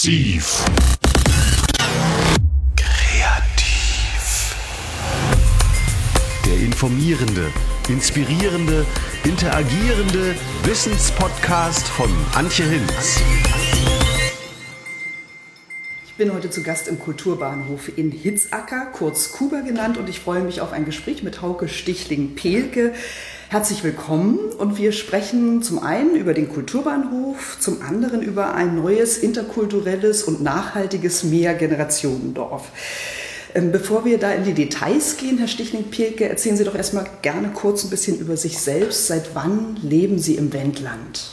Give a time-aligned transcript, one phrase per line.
[0.00, 0.64] Massiv.
[2.74, 4.56] Kreativ.
[6.46, 7.52] Der informierende,
[7.86, 8.86] inspirierende,
[9.24, 13.20] interagierende Wissenspodcast von Antje Hinz.
[13.74, 13.99] Ich
[16.20, 20.60] bin heute zu Gast im Kulturbahnhof in Hitzacker, kurz Kuba genannt, und ich freue mich
[20.60, 22.92] auf ein Gespräch mit Hauke Stichling-Pelke.
[23.48, 29.16] Herzlich willkommen und wir sprechen zum einen über den Kulturbahnhof, zum anderen über ein neues
[29.16, 32.68] interkulturelles und nachhaltiges Mehrgenerationendorf.
[33.54, 37.48] Ähm, bevor wir da in die Details gehen, Herr Stichling-Pelke, erzählen Sie doch erstmal gerne
[37.54, 39.06] kurz ein bisschen über sich selbst.
[39.06, 41.30] Seit wann leben Sie im Wendland?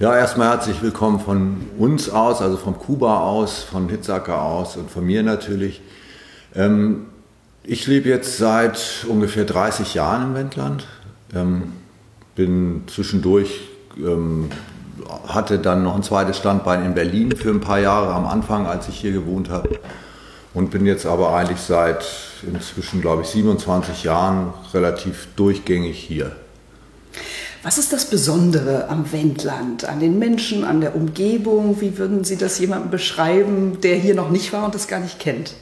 [0.00, 4.88] Ja, erstmal herzlich willkommen von uns aus, also von Kuba aus, von Hitzacker aus und
[4.88, 5.80] von mir natürlich.
[6.54, 7.06] Ähm,
[7.64, 10.86] ich lebe jetzt seit ungefähr 30 Jahren im Wendland,
[11.34, 11.72] ähm,
[12.36, 13.62] bin zwischendurch,
[13.96, 14.50] ähm,
[15.26, 18.86] hatte dann noch ein zweites Standbein in Berlin für ein paar Jahre am Anfang, als
[18.86, 19.80] ich hier gewohnt habe.
[20.54, 22.06] Und bin jetzt aber eigentlich seit
[22.46, 26.36] inzwischen, glaube ich, 27 Jahren relativ durchgängig hier.
[27.68, 31.82] Was ist das Besondere am Wendland, an den Menschen, an der Umgebung?
[31.82, 35.18] Wie würden Sie das jemandem beschreiben, der hier noch nicht war und das gar nicht
[35.18, 35.52] kennt?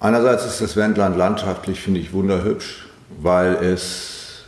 [0.00, 2.84] Einerseits ist das Wendland landschaftlich, finde ich, wunderhübsch
[3.22, 4.44] weil es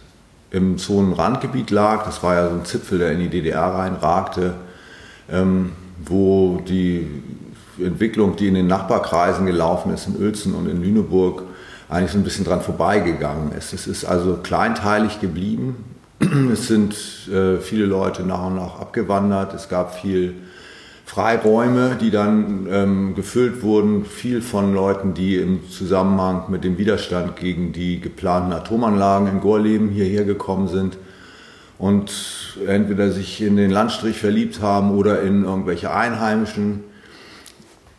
[0.51, 2.05] im Zonenrandgebiet lag.
[2.05, 4.53] Das war ja so ein Zipfel, der in die DDR reinragte,
[5.33, 5.73] ähm,
[6.05, 7.23] wo die
[7.79, 11.45] Entwicklung, die in den Nachbarkreisen gelaufen ist, in Uelzen und in Lüneburg,
[11.89, 13.73] eigentlich so ein bisschen dran vorbeigegangen ist.
[13.73, 15.84] Es ist also kleinteilig geblieben.
[16.53, 16.95] Es sind
[17.31, 19.55] äh, viele Leute nach und nach abgewandert.
[19.55, 20.34] Es gab viel
[21.05, 27.37] Freiräume, die dann ähm, gefüllt wurden, viel von Leuten, die im Zusammenhang mit dem Widerstand
[27.37, 30.98] gegen die geplanten Atomanlagen in Gorleben hierher gekommen sind
[31.78, 36.82] und entweder sich in den Landstrich verliebt haben oder in irgendwelche Einheimischen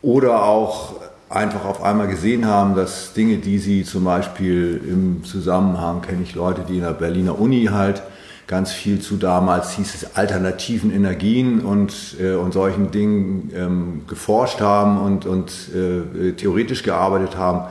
[0.01, 0.95] oder auch
[1.29, 6.35] einfach auf einmal gesehen haben, dass Dinge, die sie zum Beispiel im Zusammenhang, kenne ich
[6.35, 8.01] Leute, die in der Berliner Uni halt
[8.47, 14.61] ganz viel zu damals hieß es alternativen Energien und, äh, und solchen Dingen ähm, geforscht
[14.61, 17.67] haben und, und äh, theoretisch gearbeitet haben,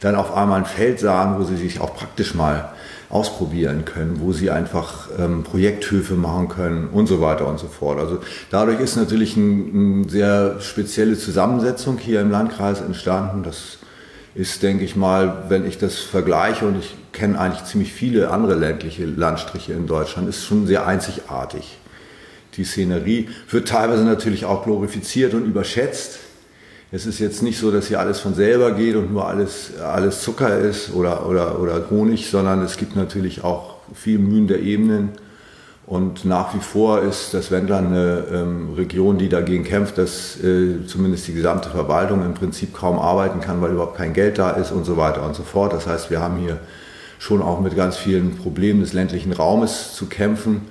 [0.00, 2.72] dann auf einmal ein Feld sahen, wo sie sich auch praktisch mal
[3.10, 7.98] ausprobieren können, wo sie einfach ähm, Projekthöfe machen können und so weiter und so fort.
[7.98, 8.18] Also
[8.50, 13.42] dadurch ist natürlich eine ein sehr spezielle Zusammensetzung hier im Landkreis entstanden.
[13.42, 13.78] Das
[14.34, 18.54] ist, denke ich mal, wenn ich das vergleiche und ich kenne eigentlich ziemlich viele andere
[18.54, 21.78] ländliche Landstriche in Deutschland, ist schon sehr einzigartig.
[22.56, 26.18] Die Szenerie wird teilweise natürlich auch glorifiziert und überschätzt.
[26.90, 30.22] Es ist jetzt nicht so, dass hier alles von selber geht und nur alles, alles
[30.22, 35.10] Zucker ist oder, oder, oder Honig, sondern es gibt natürlich auch viel Mühen der Ebenen.
[35.84, 40.86] Und nach wie vor ist das Wendland eine ähm, Region, die dagegen kämpft, dass äh,
[40.86, 44.72] zumindest die gesamte Verwaltung im Prinzip kaum arbeiten kann, weil überhaupt kein Geld da ist
[44.72, 45.74] und so weiter und so fort.
[45.74, 46.58] Das heißt, wir haben hier
[47.18, 50.62] schon auch mit ganz vielen Problemen des ländlichen Raumes zu kämpfen.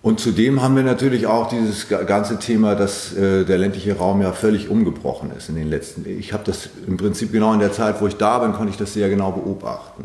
[0.00, 4.32] Und zudem haben wir natürlich auch dieses ganze Thema, dass äh, der ländliche Raum ja
[4.32, 6.06] völlig umgebrochen ist in den letzten.
[6.08, 8.78] Ich habe das im Prinzip genau in der Zeit, wo ich da bin, konnte ich
[8.78, 10.04] das sehr genau beobachten.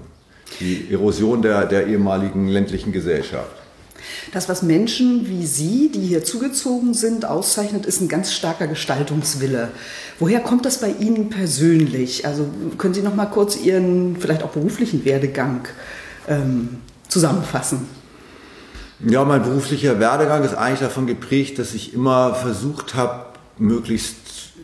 [0.60, 3.52] Die Erosion der, der ehemaligen ländlichen Gesellschaft.
[4.34, 9.70] Das, was Menschen wie Sie, die hier zugezogen sind, auszeichnet, ist ein ganz starker Gestaltungswille.
[10.20, 12.26] Woher kommt das bei Ihnen persönlich?
[12.26, 15.68] Also können Sie noch mal kurz Ihren vielleicht auch beruflichen Werdegang
[16.28, 16.78] ähm,
[17.08, 17.88] zusammenfassen?
[19.06, 23.26] Ja, mein beruflicher Werdegang ist eigentlich davon geprägt, dass ich immer versucht habe,
[23.58, 24.16] möglichst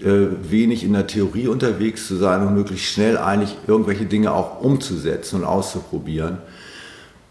[0.02, 4.62] äh, wenig in der Theorie unterwegs zu sein und möglichst schnell eigentlich irgendwelche Dinge auch
[4.62, 6.38] umzusetzen und auszuprobieren.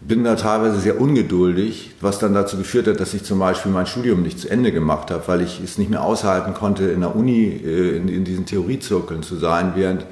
[0.01, 3.87] Bin da teilweise sehr ungeduldig, was dann dazu geführt hat, dass ich zum Beispiel mein
[3.87, 7.15] Studium nicht zu Ende gemacht habe, weil ich es nicht mehr aushalten konnte, in der
[7.15, 10.05] Uni äh, in, in diesen Theoriezirkeln zu sein, während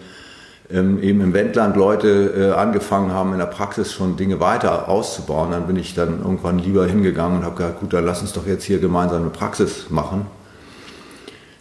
[0.69, 5.51] ähm, eben im Wendland Leute äh, angefangen haben, in der Praxis schon Dinge weiter auszubauen.
[5.51, 8.45] Dann bin ich dann irgendwann lieber hingegangen und habe gesagt, gut, dann lass uns doch
[8.45, 10.25] jetzt hier gemeinsam eine Praxis machen.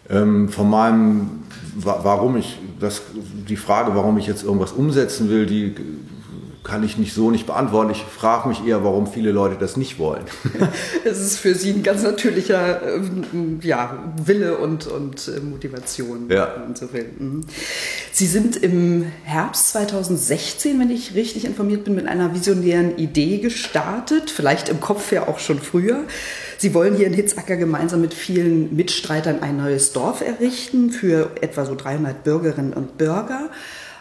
[0.08, 1.44] Ähm, von meinem,
[1.76, 5.74] warum ich, das, die Frage, warum ich jetzt irgendwas umsetzen will, die
[6.66, 7.92] kann ich nicht so nicht beantworten.
[7.92, 10.24] Ich frage mich eher, warum viele Leute das nicht wollen.
[11.04, 13.00] Es ist für Sie ein ganz natürlicher äh,
[13.62, 16.28] ja, Wille und, und äh, Motivation.
[16.28, 16.52] Ja.
[17.18, 17.42] Mhm.
[18.10, 24.30] Sie sind im Herbst 2016, wenn ich richtig informiert bin, mit einer visionären Idee gestartet,
[24.30, 26.04] vielleicht im Kopf ja auch schon früher.
[26.58, 31.64] Sie wollen hier in Hitzacker gemeinsam mit vielen Mitstreitern ein neues Dorf errichten für etwa
[31.64, 33.50] so 300 Bürgerinnen und Bürger.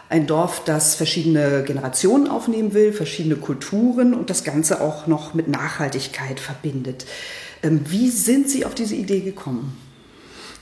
[0.08, 5.48] Ein Dorf, das verschiedene Generationen aufnehmen will, verschiedene Kulturen und das Ganze auch noch mit
[5.48, 7.06] Nachhaltigkeit verbindet.
[7.62, 9.76] Ähm, wie sind Sie auf diese Idee gekommen?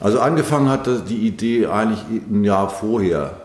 [0.00, 2.00] Also angefangen hat die Idee eigentlich
[2.31, 3.43] ein Jahr vorher.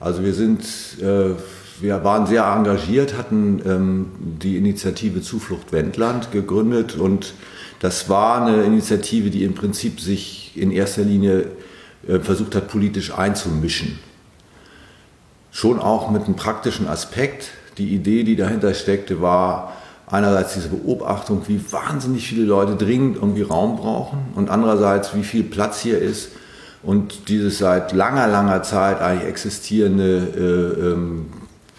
[0.00, 0.62] Also wir sind,
[1.00, 1.34] äh,
[1.80, 4.06] wir waren sehr engagiert, hatten ähm,
[4.42, 7.34] die Initiative Zuflucht Wendland gegründet und
[7.80, 11.48] das war eine Initiative, die im Prinzip sich in erster Linie
[12.08, 13.98] äh, versucht hat, politisch einzumischen.
[15.54, 17.52] Schon auch mit einem praktischen Aspekt.
[17.78, 19.72] Die Idee, die dahinter steckte, war
[20.08, 25.44] einerseits diese Beobachtung, wie wahnsinnig viele Leute dringend irgendwie Raum brauchen und andererseits, wie viel
[25.44, 26.30] Platz hier ist
[26.82, 31.26] und dieses seit langer, langer Zeit eigentlich existierende äh, ähm,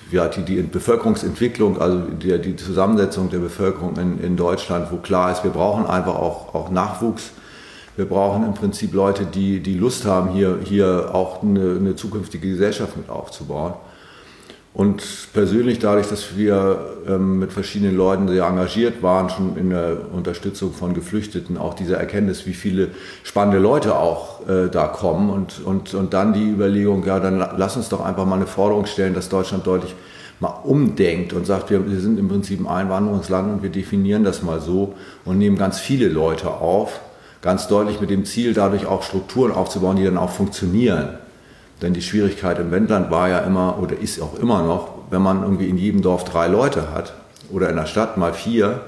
[0.09, 5.33] ja, die, die Bevölkerungsentwicklung, also die, die Zusammensetzung der Bevölkerung in, in Deutschland, wo klar
[5.33, 7.31] ist, wir brauchen einfach auch, auch Nachwuchs.
[7.95, 12.49] Wir brauchen im Prinzip Leute, die, die Lust haben, hier, hier auch eine, eine zukünftige
[12.49, 13.73] Gesellschaft mit aufzubauen.
[14.73, 20.13] Und persönlich dadurch, dass wir ähm, mit verschiedenen Leuten sehr engagiert waren, schon in der
[20.13, 22.89] Unterstützung von Geflüchteten, auch diese Erkenntnis, wie viele
[23.23, 27.77] spannende Leute auch äh, da kommen und, und, und dann die Überlegung, ja, dann lass
[27.77, 29.95] uns doch einfach mal eine Forderung stellen, dass Deutschland deutlich
[30.41, 34.43] mal umdenkt und sagt, wir, wir sind im Prinzip ein Einwanderungsland und wir definieren das
[34.43, 36.99] mal so und nehmen ganz viele Leute auf,
[37.45, 41.19] ganz deutlich mit dem Ziel, dadurch auch Strukturen aufzubauen, die dann auch funktionieren.
[41.79, 45.43] Denn die Schwierigkeit im Wendland war ja immer oder ist auch immer noch, wenn man
[45.43, 47.13] irgendwie in jedem Dorf drei Leute hat
[47.51, 48.81] oder in der Stadt mal vier,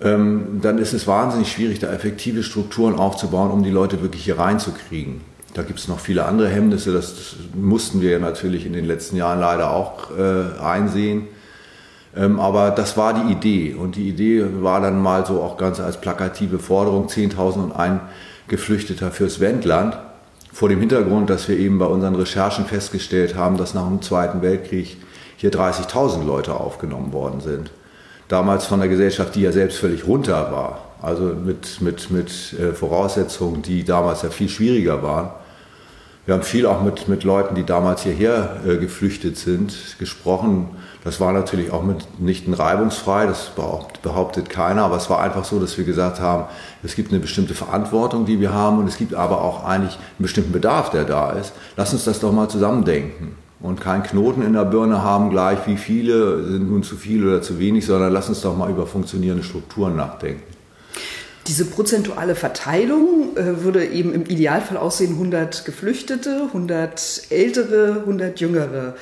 [0.00, 4.40] ähm, dann ist es wahnsinnig schwierig, da effektive Strukturen aufzubauen, um die Leute wirklich hier
[4.40, 5.20] reinzukriegen.
[5.54, 9.38] Da gibt es noch viele andere Hemmnisse, das, mussten wir natürlich in den letzten Jahren
[9.38, 11.28] leider auch äh, einsehen.
[12.18, 15.78] Ähm, aber das war die Idee und die Idee war dann mal so auch ganz
[15.78, 18.00] als plakative Forderung 10.001
[18.48, 19.96] Geflüchteter fürs Wendland
[20.52, 24.42] vor dem Hintergrund, dass wir eben bei unseren Recherchen festgestellt haben, dass nach dem Zweiten
[24.42, 24.96] Weltkrieg
[25.36, 27.70] hier 30.000 Leute aufgenommen worden sind.
[28.26, 32.72] Damals von der Gesellschaft, die ja selbst völlig runter war, also mit, mit, mit äh,
[32.72, 35.30] Voraussetzungen, die damals ja viel schwieriger waren.
[36.28, 40.68] Wir haben viel auch mit, mit Leuten, die damals hierher äh, geflüchtet sind, gesprochen.
[41.02, 43.52] Das war natürlich auch mitnichten reibungsfrei, das
[44.02, 46.44] behauptet keiner, aber es war einfach so, dass wir gesagt haben,
[46.82, 50.18] es gibt eine bestimmte Verantwortung, die wir haben und es gibt aber auch eigentlich einen
[50.18, 51.54] bestimmten Bedarf, der da ist.
[51.78, 55.78] Lass uns das doch mal zusammendenken und keinen Knoten in der Birne haben, gleich wie
[55.78, 59.44] viele sind nun zu viel oder zu wenig, sondern lass uns doch mal über funktionierende
[59.44, 60.57] Strukturen nachdenken.
[61.48, 68.96] Diese prozentuale Verteilung äh, würde eben im Idealfall aussehen 100 Geflüchtete, 100 Ältere, 100 Jüngere.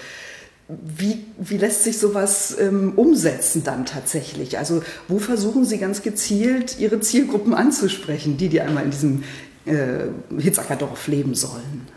[0.68, 4.58] Wie, wie lässt sich sowas ähm, umsetzen dann tatsächlich?
[4.58, 9.24] Also wo versuchen Sie ganz gezielt Ihre Zielgruppen anzusprechen, die, die einmal in diesem
[9.64, 10.06] äh,
[10.38, 11.88] Hitzackerdorf leben sollen?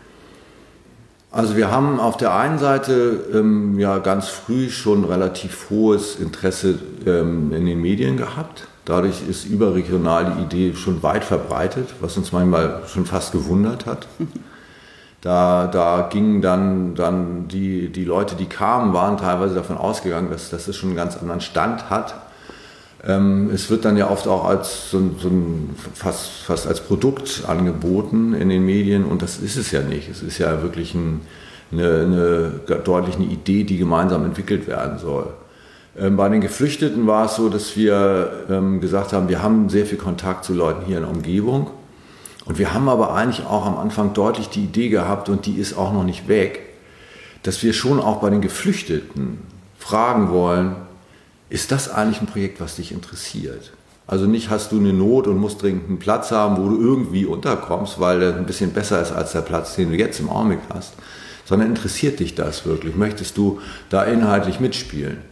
[1.30, 6.80] Also wir haben auf der einen Seite ähm, ja ganz früh schon relativ hohes Interesse
[7.06, 8.66] ähm, in den Medien gehabt.
[8.84, 14.08] Dadurch ist überregional die Idee schon weit verbreitet, was uns manchmal schon fast gewundert hat.
[15.20, 20.48] Da, da gingen dann, dann die, die Leute, die kamen, waren teilweise davon ausgegangen, dass,
[20.48, 22.14] dass es schon einen ganz anderen Stand hat.
[23.06, 27.44] Ähm, es wird dann ja oft auch als so, so ein, fast, fast als Produkt
[27.46, 30.08] angeboten in den Medien und das ist es ja nicht.
[30.08, 31.20] Es ist ja wirklich ein,
[31.70, 35.34] eine, eine deutlich eine Idee, die gemeinsam entwickelt werden soll.
[35.98, 39.86] Ähm, bei den Geflüchteten war es so, dass wir ähm, gesagt haben, wir haben sehr
[39.86, 41.70] viel Kontakt zu Leuten hier in der Umgebung
[42.44, 45.76] und wir haben aber eigentlich auch am Anfang deutlich die Idee gehabt, und die ist
[45.76, 46.60] auch noch nicht weg,
[47.42, 49.38] dass wir schon auch bei den Geflüchteten
[49.78, 50.76] fragen wollen,
[51.48, 53.72] ist das eigentlich ein Projekt, was dich interessiert?
[54.06, 57.26] Also nicht hast du eine Not und musst dringend einen Platz haben, wo du irgendwie
[57.26, 60.60] unterkommst, weil der ein bisschen besser ist als der Platz, den du jetzt im Augenblick
[60.72, 60.94] hast,
[61.44, 62.96] sondern interessiert dich das wirklich?
[62.96, 65.29] Möchtest du da inhaltlich mitspielen?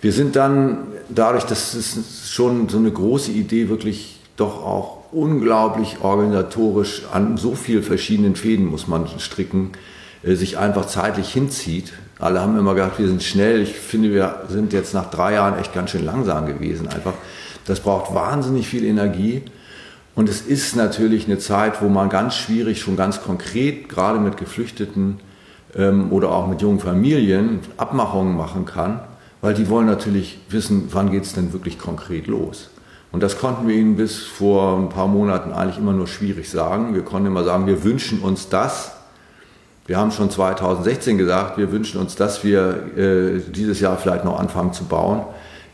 [0.00, 0.78] Wir sind dann
[1.10, 7.54] dadurch, dass es schon so eine große Idee wirklich doch auch unglaublich organisatorisch an so
[7.54, 9.72] vielen verschiedenen Fäden muss man stricken,
[10.22, 11.92] äh, sich einfach zeitlich hinzieht.
[12.18, 13.60] Alle haben immer gedacht, wir sind schnell.
[13.60, 16.88] Ich finde, wir sind jetzt nach drei Jahren echt ganz schön langsam gewesen.
[16.88, 17.14] Einfach,
[17.66, 19.42] das braucht wahnsinnig viel Energie.
[20.14, 24.36] Und es ist natürlich eine Zeit, wo man ganz schwierig, schon ganz konkret, gerade mit
[24.36, 25.20] Geflüchteten
[25.74, 29.00] ähm, oder auch mit jungen Familien, Abmachungen machen kann,
[29.40, 32.70] weil die wollen natürlich wissen, wann geht es denn wirklich konkret los.
[33.12, 36.94] Und das konnten wir ihnen bis vor ein paar Monaten eigentlich immer nur schwierig sagen.
[36.94, 38.92] Wir konnten immer sagen, wir wünschen uns das.
[39.86, 44.38] Wir haben schon 2016 gesagt, wir wünschen uns, dass wir äh, dieses Jahr vielleicht noch
[44.38, 45.22] anfangen zu bauen.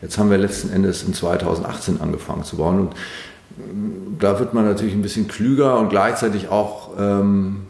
[0.01, 2.79] Jetzt haben wir letzten Endes in 2018 angefangen zu bauen.
[2.79, 7.67] Und mm, da wird man natürlich ein bisschen klüger und gleichzeitig auch ähm,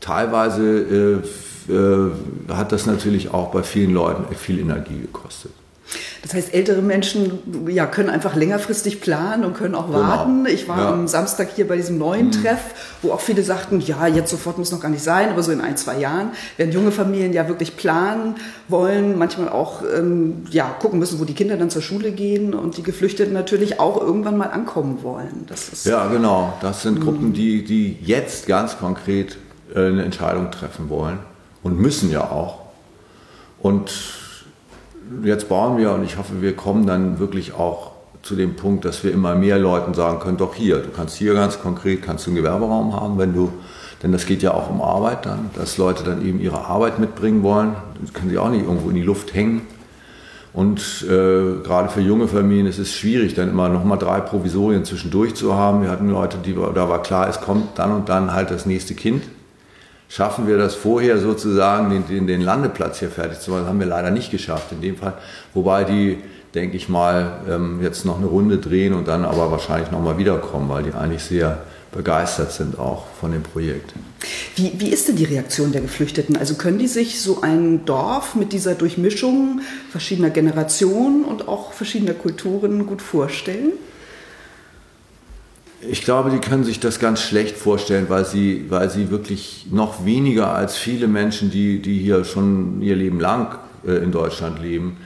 [0.00, 1.22] teilweise äh,
[1.68, 5.52] äh, hat das natürlich auch bei vielen Leuten viel Energie gekostet.
[6.22, 10.00] Das heißt, ältere Menschen ja, können einfach längerfristig planen und können auch genau.
[10.00, 10.46] warten.
[10.46, 10.92] Ich war ja.
[10.92, 12.32] am Samstag hier bei diesem neuen mhm.
[12.32, 12.60] Treff,
[13.02, 15.60] wo auch viele sagten, ja, jetzt sofort muss noch gar nicht sein, aber so in
[15.60, 18.36] ein, zwei Jahren werden junge Familien ja wirklich planen
[18.68, 22.78] wollen, manchmal auch ähm, ja, gucken müssen, wo die Kinder dann zur Schule gehen und
[22.78, 25.46] die Geflüchteten natürlich auch irgendwann mal ankommen wollen.
[25.84, 26.54] ja, genau.
[26.62, 27.04] Das sind mhm.
[27.04, 29.36] Gruppen, die, die jetzt ganz konkret
[29.74, 31.18] äh, eine Entscheidung treffen wollen
[31.64, 32.60] und müssen ja auch.
[33.58, 33.90] Und
[35.24, 37.90] jetzt bauen wir und ich hoffe, wir kommen dann wirklich auch
[38.22, 41.34] zu dem Punkt, dass wir immer mehr Leuten sagen können, doch hier, du kannst hier
[41.34, 43.52] ganz konkret, kannst du einen Gewerberaum haben, wenn du,
[44.02, 47.42] denn das geht ja auch um Arbeit dann, dass Leute dann eben ihre Arbeit mitbringen
[47.42, 49.62] wollen, das können sie auch nicht irgendwo in die Luft hängen.
[50.52, 55.34] Und äh, gerade für junge Familien ist es schwierig, dann immer nochmal drei Provisorien zwischendurch
[55.34, 55.82] zu haben.
[55.82, 58.94] Wir hatten Leute, die, da war klar, es kommt dann und dann halt das nächste
[58.94, 59.24] Kind
[60.14, 63.62] schaffen wir das vorher sozusagen, den, den, Landeplatz hier fertig zu machen.
[63.62, 65.14] Das haben wir leider nicht geschafft in dem Fall.
[65.54, 66.18] Wobei die,
[66.54, 70.68] denke ich mal, ähm, jetzt noch eine Runde drehen und dann aber wahrscheinlich nochmal wiederkommen,
[70.68, 73.92] weil die eigentlich sehr begeistert sind auch von dem Projekt.
[74.54, 76.36] Wie, wie ist denn die Reaktion der Geflüchteten?
[76.36, 82.14] Also können die sich so ein Dorf mit dieser Durchmischung verschiedener Generationen und auch verschiedener
[82.14, 83.72] Kulturen gut vorstellen?
[85.88, 90.04] Ich glaube, die können sich das ganz schlecht vorstellen, weil sie, weil sie wirklich noch
[90.04, 94.96] weniger als viele Menschen, die, die hier schon ihr Leben lang äh, in Deutschland leben,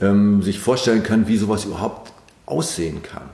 [0.00, 2.12] ähm, sich vorstellen können, wie sowas überhaupt
[2.46, 3.30] aussehen kann.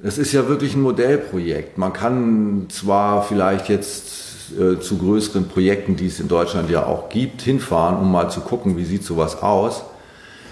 [0.00, 1.76] Das ist ja wirklich ein Modellprojekt.
[1.76, 7.10] Man kann zwar vielleicht jetzt äh, zu größeren Projekten, die es in Deutschland ja auch
[7.10, 9.82] gibt, hinfahren, um mal zu gucken, wie sieht sowas aus,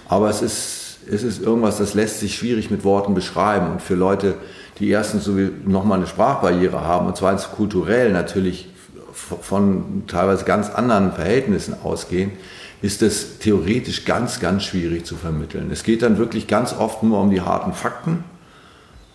[0.09, 3.95] aber es ist, es ist irgendwas, das lässt sich schwierig mit Worten beschreiben und für
[3.95, 4.35] Leute,
[4.79, 8.69] die erstens so nochmal eine Sprachbarriere haben und zweitens kulturell natürlich
[9.13, 12.33] von teilweise ganz anderen Verhältnissen ausgehen,
[12.81, 15.71] ist es theoretisch ganz, ganz schwierig zu vermitteln.
[15.73, 18.25] Es geht dann wirklich ganz oft nur um die harten Fakten,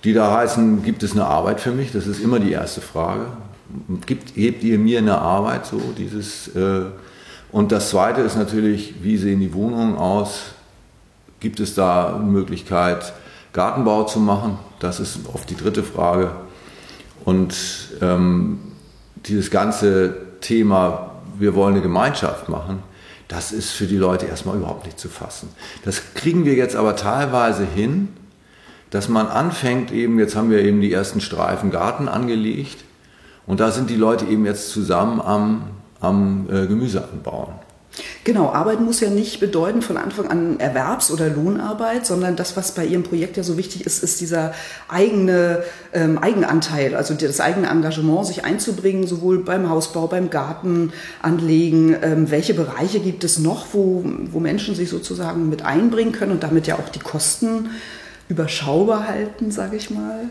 [0.04, 1.94] die da heißen, gibt es eine Arbeit für mich?
[1.94, 3.28] Das ist immer die erste Frage.
[4.06, 5.66] Gibt, hebt ihr mir eine Arbeit?
[5.66, 6.86] So dieses, äh,
[7.52, 10.42] und das zweite ist natürlich, wie sehen die Wohnungen aus?
[11.40, 13.14] Gibt es da eine Möglichkeit,
[13.54, 14.60] Gartenbau zu machen?
[14.84, 16.32] Das ist oft die dritte Frage.
[17.24, 17.56] Und
[18.02, 18.60] ähm,
[19.26, 22.84] dieses ganze Thema, wir wollen eine Gemeinschaft machen,
[23.30, 25.48] das ist für die Leute erstmal überhaupt nicht zu fassen.
[25.86, 28.10] Das kriegen wir jetzt aber teilweise hin,
[28.90, 32.84] dass man anfängt, eben, jetzt haben wir eben die ersten Streifen Garten angelegt
[33.48, 35.70] und da sind die Leute eben jetzt zusammen am,
[36.02, 37.54] am äh, Gemüse anbauen.
[38.24, 42.74] Genau, Arbeit muss ja nicht bedeuten von Anfang an Erwerbs- oder Lohnarbeit, sondern das, was
[42.74, 44.54] bei Ihrem Projekt ja so wichtig ist, ist dieser
[44.88, 51.96] eigene ähm, Eigenanteil, also das eigene Engagement, sich einzubringen, sowohl beim Hausbau, beim Gartenanlegen.
[52.02, 56.44] Ähm, welche Bereiche gibt es noch, wo, wo Menschen sich sozusagen mit einbringen können und
[56.44, 57.70] damit ja auch die Kosten
[58.28, 60.30] überschaubar halten, sage ich mal?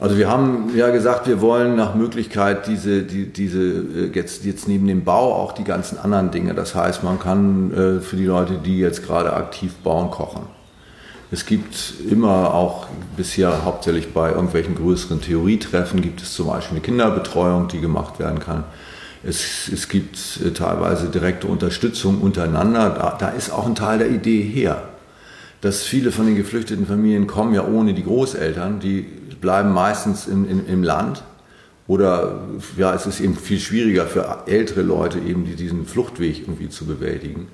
[0.00, 4.66] Also wir haben ja gesagt, wir wollen nach Möglichkeit diese, die, diese äh, jetzt, jetzt
[4.66, 6.54] neben dem Bau auch die ganzen anderen Dinge.
[6.54, 10.44] Das heißt, man kann äh, für die Leute, die jetzt gerade aktiv bauen, kochen.
[11.30, 16.80] Es gibt immer auch bisher hauptsächlich bei irgendwelchen größeren Theorietreffen gibt es zum Beispiel eine
[16.80, 18.64] Kinderbetreuung, die gemacht werden kann.
[19.22, 22.88] Es, es gibt äh, teilweise direkte Unterstützung untereinander.
[22.88, 24.82] Da, da ist auch ein Teil der Idee her
[25.60, 29.04] dass viele von den geflüchteten Familien kommen ja ohne die Großeltern, die
[29.40, 31.22] bleiben meistens im, im, im Land.
[31.86, 32.42] Oder
[32.76, 36.86] ja, es ist eben viel schwieriger für ältere Leute, eben die diesen Fluchtweg irgendwie zu
[36.86, 37.48] bewältigen.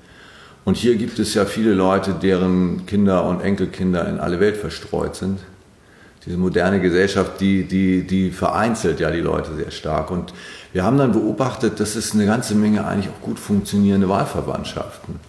[0.65, 5.15] Und hier gibt es ja viele Leute, deren Kinder und Enkelkinder in alle Welt verstreut
[5.15, 5.39] sind.
[6.27, 10.11] Diese moderne Gesellschaft, die, die, die vereinzelt ja die Leute sehr stark.
[10.11, 10.35] Und
[10.73, 15.21] wir haben dann beobachtet, dass es eine ganze Menge eigentlich auch gut funktionierende Wahlverwandtschaften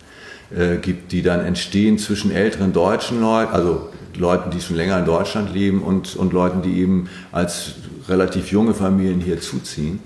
[0.55, 5.05] äh, gibt, die dann entstehen zwischen älteren deutschen Leuten, also Leuten, die schon länger in
[5.05, 7.73] Deutschland leben und, und Leuten, die eben als
[8.07, 9.99] relativ junge Familien hier zuziehen.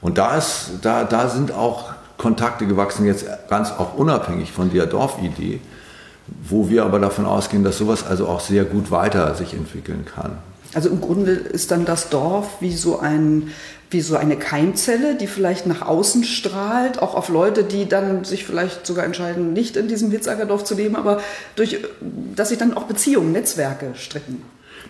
[0.00, 4.86] Und da, ist, da, da sind auch Kontakte gewachsen, jetzt ganz auch unabhängig von der
[4.86, 5.60] Dorfidee,
[6.48, 10.38] wo wir aber davon ausgehen, dass sowas also auch sehr gut weiter sich entwickeln kann.
[10.76, 13.50] Also im Grunde ist dann das Dorf wie so ein
[13.88, 18.44] wie so eine Keimzelle, die vielleicht nach außen strahlt, auch auf Leute, die dann sich
[18.44, 21.22] vielleicht sogar entscheiden, nicht in diesem Hitzackerdorf zu leben, aber
[21.54, 21.78] durch,
[22.34, 24.42] dass sich dann auch Beziehungen, Netzwerke stricken.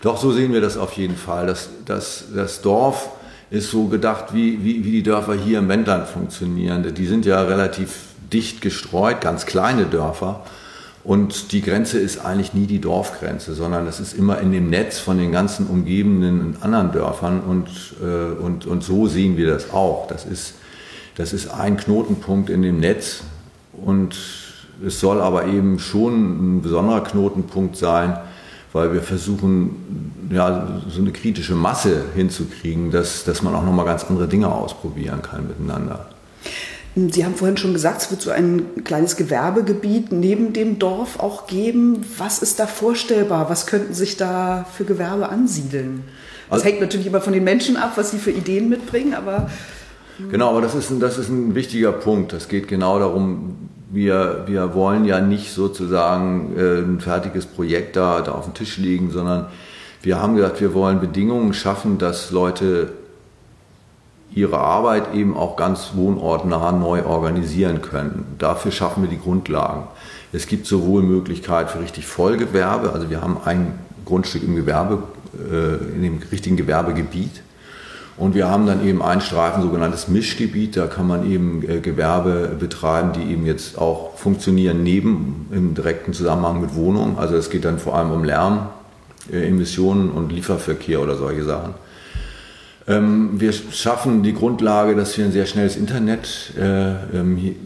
[0.03, 1.47] Doch, so sehen wir das auf jeden Fall.
[1.47, 3.11] Das, das, das Dorf
[3.51, 6.95] ist so gedacht, wie, wie, wie die Dörfer hier im Wendland funktionieren.
[6.95, 7.91] Die sind ja relativ
[8.33, 10.43] dicht gestreut, ganz kleine Dörfer.
[11.07, 14.99] Und die Grenze ist eigentlich nie die Dorfgrenze, sondern es ist immer in dem Netz
[14.99, 17.43] von den ganzen umgebenden anderen Dörfern.
[17.43, 17.69] Und,
[18.03, 20.09] äh, und, und so sehen wir das auch.
[20.09, 20.55] Das ist,
[21.15, 23.23] das ist ein Knotenpunkt in dem Netz.
[23.73, 24.17] Und
[24.85, 28.19] es soll aber eben schon ein besonderer Knotenpunkt sein,
[28.73, 34.03] weil wir versuchen, ja, so eine kritische Masse hinzukriegen, dass, dass man auch nochmal ganz
[34.03, 36.09] andere Dinge ausprobieren kann miteinander.
[36.99, 41.47] Sie haben vorhin schon gesagt, es wird so ein kleines Gewerbegebiet neben dem Dorf auch
[41.47, 42.03] geben.
[42.17, 43.51] Was ist da vorstellbar?
[43.51, 46.05] Was könnten sich da für Gewerbe ansiedeln?
[46.49, 49.51] Das also, hängt natürlich immer von den Menschen ab, was sie für Ideen mitbringen, aber.
[50.31, 52.33] Genau, aber das ist ein, das ist ein wichtiger Punkt.
[52.33, 58.23] Es geht genau darum, wir, wir wollen ja nicht sozusagen äh, ein fertiges Projekt da,
[58.23, 59.49] da auf den Tisch legen, sondern
[60.01, 62.93] wir haben gesagt, wir wollen Bedingungen schaffen, dass Leute
[64.37, 68.37] ihre Arbeit eben auch ganz wohnortnah neu organisieren können.
[68.39, 69.85] Dafür schaffen wir die Grundlagen.
[70.33, 75.03] Es gibt sowohl Möglichkeit für richtig Vollgewerbe, also wir haben ein Grundstück im Gewerbe,
[75.51, 77.43] äh, in dem richtigen Gewerbegebiet.
[78.19, 82.55] Und wir haben dann eben einen Streifen, sogenanntes Mischgebiet, da kann man eben äh, Gewerbe
[82.59, 87.17] betreiben, die eben jetzt auch funktionieren neben im direkten Zusammenhang mit Wohnungen.
[87.17, 88.69] Also es geht dann vor allem um Lärm,
[89.33, 91.86] äh, Emissionen und Lieferverkehr oder solche Sachen.
[92.89, 97.57] Ähm, wir schaffen die Grundlage, dass wir ein sehr schnelles Internet äh, ähm,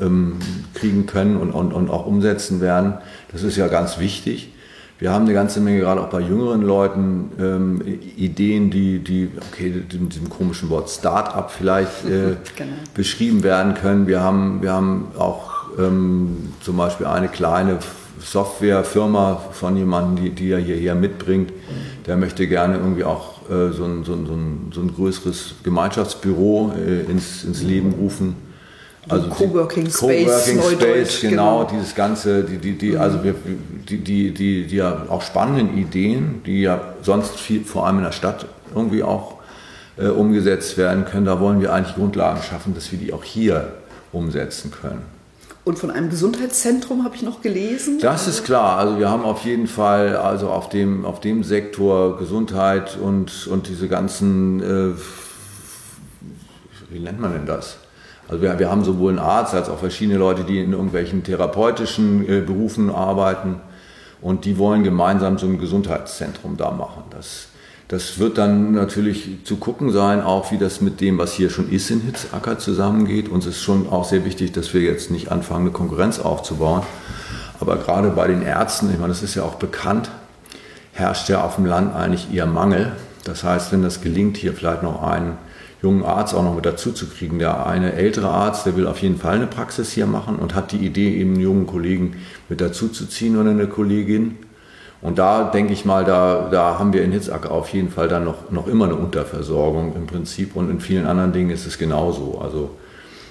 [0.00, 0.36] ähm,
[0.74, 2.94] kriegen können und, und, und auch umsetzen werden.
[3.32, 4.50] Das ist ja ganz wichtig.
[5.00, 7.82] Wir haben eine ganze Menge, gerade auch bei jüngeren Leuten, ähm,
[8.16, 12.72] Ideen, die, die okay, mit diesem komischen Wort Start-up vielleicht äh, genau.
[12.94, 14.06] beschrieben werden können.
[14.06, 17.80] Wir haben, wir haben auch ähm, zum Beispiel eine kleine
[18.20, 21.52] Softwarefirma von jemandem, die, die er hierher mitbringt.
[22.06, 27.10] Der möchte gerne irgendwie auch äh, so, ein, so, ein, so, ein, größeres Gemeinschaftsbüro äh,
[27.10, 28.36] ins, ins Leben rufen.
[29.08, 33.00] Also Coworking Space, Coworking Space, genau, genau, dieses ganze, die, die, die, mhm.
[33.00, 33.34] also wir,
[33.88, 38.04] die, die, die, die ja auch spannenden Ideen, die ja sonst viel, vor allem in
[38.04, 39.34] der Stadt irgendwie auch
[39.98, 43.74] äh, umgesetzt werden können, da wollen wir eigentlich Grundlagen schaffen, dass wir die auch hier
[44.12, 45.02] umsetzen können.
[45.64, 47.98] Und von einem Gesundheitszentrum habe ich noch gelesen.
[47.98, 48.76] Das ist klar.
[48.76, 53.68] Also wir haben auf jeden Fall also auf dem, auf dem Sektor Gesundheit und, und
[53.68, 54.92] diese ganzen, äh,
[56.90, 57.78] wie nennt man denn das?
[58.28, 62.28] Also wir, wir haben sowohl einen Arzt als auch verschiedene Leute, die in irgendwelchen therapeutischen
[62.28, 63.60] äh, Berufen arbeiten
[64.20, 67.04] und die wollen gemeinsam so ein Gesundheitszentrum da machen.
[67.10, 67.48] Das,
[67.94, 71.70] das wird dann natürlich zu gucken sein, auch wie das mit dem, was hier schon
[71.70, 73.28] ist in Hitzacker zusammengeht.
[73.28, 76.82] Uns ist schon auch sehr wichtig, dass wir jetzt nicht anfangen, eine Konkurrenz aufzubauen.
[77.60, 80.10] Aber gerade bei den Ärzten, ich meine, das ist ja auch bekannt,
[80.92, 82.90] herrscht ja auf dem Land eigentlich eher Mangel.
[83.22, 85.38] Das heißt, wenn das gelingt, hier vielleicht noch einen
[85.80, 89.02] jungen Arzt auch noch mit dazu zu kriegen, der eine ältere Arzt, der will auf
[89.02, 92.16] jeden Fall eine Praxis hier machen und hat die Idee, eben einen jungen Kollegen
[92.48, 94.36] mit dazu zu ziehen oder eine Kollegin.
[95.04, 98.24] Und da denke ich mal, da, da haben wir in Hitzacker auf jeden Fall dann
[98.24, 102.40] noch, noch immer eine Unterversorgung im Prinzip und in vielen anderen Dingen ist es genauso.
[102.42, 102.70] Also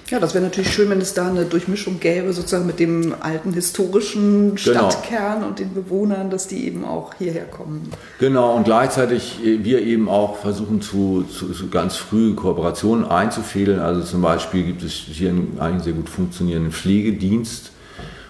[0.08, 3.52] ja, das wäre natürlich schön, wenn es da eine Durchmischung gäbe, sozusagen mit dem alten
[3.54, 4.90] historischen genau.
[4.90, 5.46] Stadtkern genau.
[5.48, 7.90] und den Bewohnern, dass die eben auch hierher kommen.
[8.20, 13.80] Genau, und gleichzeitig äh, wir eben auch versuchen zu, zu, zu ganz früh Kooperationen einzufädeln.
[13.80, 17.72] Also zum Beispiel gibt es hier einen, einen sehr gut funktionierenden Pflegedienst,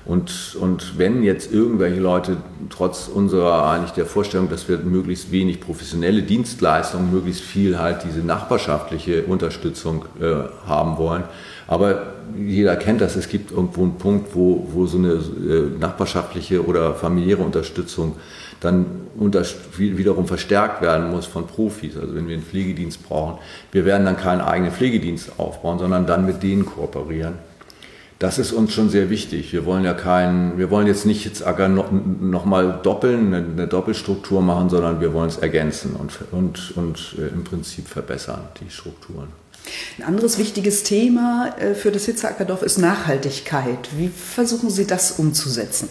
[0.07, 2.37] und, und wenn jetzt irgendwelche Leute
[2.69, 8.21] trotz unserer eigentlich der Vorstellung, dass wir möglichst wenig professionelle Dienstleistungen, möglichst viel halt diese
[8.21, 10.35] nachbarschaftliche Unterstützung äh,
[10.67, 11.25] haben wollen,
[11.67, 16.67] aber jeder kennt das, es gibt irgendwo einen Punkt, wo, wo so eine äh, nachbarschaftliche
[16.67, 18.17] oder familiäre Unterstützung
[18.61, 18.87] dann
[19.19, 19.45] unter,
[19.77, 21.97] wiederum verstärkt werden muss von Profis.
[21.97, 23.39] Also wenn wir einen Pflegedienst brauchen,
[23.73, 27.35] wir werden dann keinen eigenen Pflegedienst aufbauen, sondern dann mit denen kooperieren
[28.19, 29.53] das ist uns schon sehr wichtig.
[29.53, 33.67] Wir wollen ja keinen, wir wollen jetzt nicht jetzt noch, noch mal doppeln, eine, eine,
[33.67, 38.71] Doppelstruktur machen, sondern wir wollen es ergänzen und, und, und äh, im Prinzip verbessern, die
[38.71, 39.29] Strukturen.
[39.99, 43.89] Ein anderes wichtiges Thema äh, für das Hitzeackerdorf ist Nachhaltigkeit.
[43.97, 45.89] Wie versuchen Sie das umzusetzen?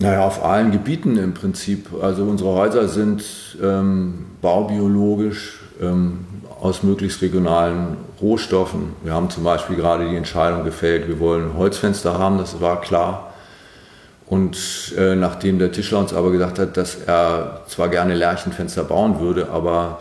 [0.00, 1.88] Naja, auf allen Gebieten im Prinzip.
[2.02, 3.22] Also unsere Häuser sind
[3.62, 6.24] ähm, baubiologisch ähm,
[6.60, 8.92] aus möglichst regionalen Rohstoffen.
[9.02, 13.32] Wir haben zum Beispiel gerade die Entscheidung gefällt, wir wollen Holzfenster haben, das war klar.
[14.26, 19.18] Und äh, nachdem der Tischler uns aber gesagt hat, dass er zwar gerne Lärchenfenster bauen
[19.18, 20.00] würde, aber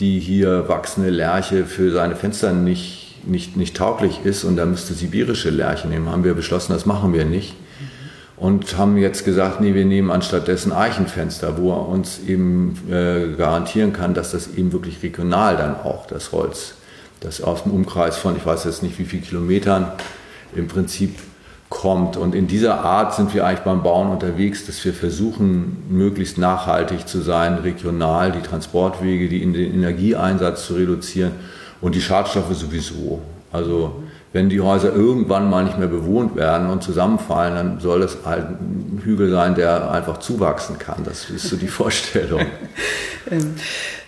[0.00, 4.94] die hier wachsende Lärche für seine Fenster nicht, nicht, nicht tauglich ist und er müsste
[4.94, 7.54] sibirische Lärche nehmen, haben wir beschlossen, das machen wir nicht
[8.40, 13.92] und haben jetzt gesagt, nee, wir nehmen anstattdessen Eichenfenster, wo er uns eben äh, garantieren
[13.92, 16.74] kann, dass das eben wirklich regional dann auch das Holz,
[17.20, 19.92] das aus dem Umkreis von, ich weiß jetzt nicht wie viel Kilometern
[20.54, 21.18] im Prinzip
[21.68, 22.16] kommt.
[22.16, 27.08] Und in dieser Art sind wir eigentlich beim Bauen unterwegs, dass wir versuchen, möglichst nachhaltig
[27.08, 31.32] zu sein, regional die Transportwege, die in den Energieeinsatz zu reduzieren
[31.80, 33.20] und die Schadstoffe sowieso.
[33.52, 34.02] Also
[34.38, 38.46] wenn die Häuser irgendwann mal nicht mehr bewohnt werden und zusammenfallen, dann soll das halt
[38.48, 41.02] ein Hügel sein, der einfach zuwachsen kann.
[41.02, 42.42] Das ist so die Vorstellung.
[43.32, 43.54] ähm,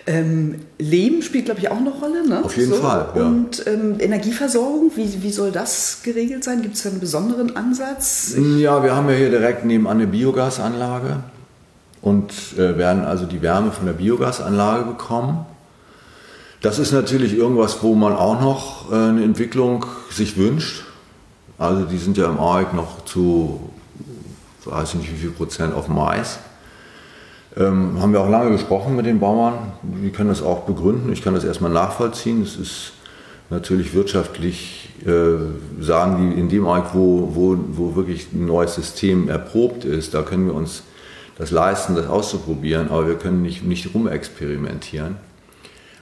[0.07, 2.25] ähm, Leben spielt, glaube ich, auch eine Rolle.
[2.25, 2.45] Ne?
[2.45, 2.77] Auf jeden so.
[2.77, 3.09] Fall.
[3.13, 3.23] Ja.
[3.23, 6.61] Und ähm, Energieversorgung, wie, wie soll das geregelt sein?
[6.61, 8.33] Gibt es da einen besonderen Ansatz?
[8.57, 11.17] Ja, wir haben ja hier direkt nebenan eine Biogasanlage
[12.01, 15.45] und äh, werden also die Wärme von der Biogasanlage bekommen.
[16.61, 20.83] Das ist natürlich irgendwas, wo man auch noch äh, eine Entwicklung sich wünscht.
[21.57, 23.71] Also die sind ja im Augenblick noch zu,
[24.65, 26.37] weiß ich nicht wie viel Prozent auf Mais.
[27.57, 29.73] Ähm, haben wir auch lange gesprochen mit den Bauern.
[29.81, 31.11] Die können das auch begründen.
[31.11, 32.43] Ich kann das erstmal nachvollziehen.
[32.43, 32.93] Es ist
[33.49, 39.29] natürlich wirtschaftlich, äh, sagen die, in dem Augenblick, wo, wo, wo wirklich ein neues System
[39.29, 40.83] erprobt ist, da können wir uns
[41.39, 45.30] das leisten, das auszuprobieren, aber wir können nicht, nicht rumexperimentieren.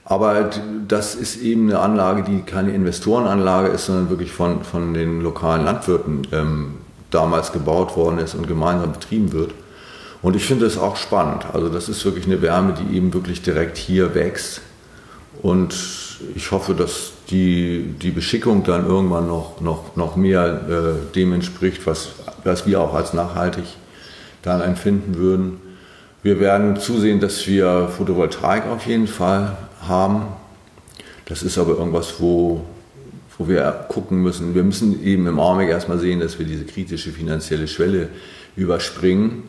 [0.10, 0.50] Aber
[0.88, 5.64] das ist eben eine Anlage, die keine Investorenanlage ist, sondern wirklich von, von den lokalen
[5.64, 6.74] Landwirten ähm,
[7.12, 9.52] damals gebaut worden ist und gemeinsam betrieben wird.
[10.24, 11.46] Und ich finde das auch spannend.
[11.54, 14.62] Also das ist wirklich eine Wärme, die eben wirklich direkt hier wächst.
[15.44, 15.76] Und
[16.34, 21.86] ich hoffe, dass die, die Beschickung dann irgendwann noch, noch, noch mehr äh, dem entspricht,
[21.86, 22.10] was,
[22.44, 23.66] was wir auch als nachhaltig
[24.42, 25.62] dann empfinden würden.
[26.24, 29.56] Wir werden zusehen, dass wir Photovoltaik auf jeden Fall
[29.88, 30.28] haben.
[31.26, 32.62] Das ist aber irgendwas, wo,
[33.38, 34.56] wo wir gucken müssen.
[34.56, 38.10] Wir müssen eben im Augenblick erstmal sehen, dass wir diese kritische finanzielle Schwelle
[38.56, 39.44] überspringen.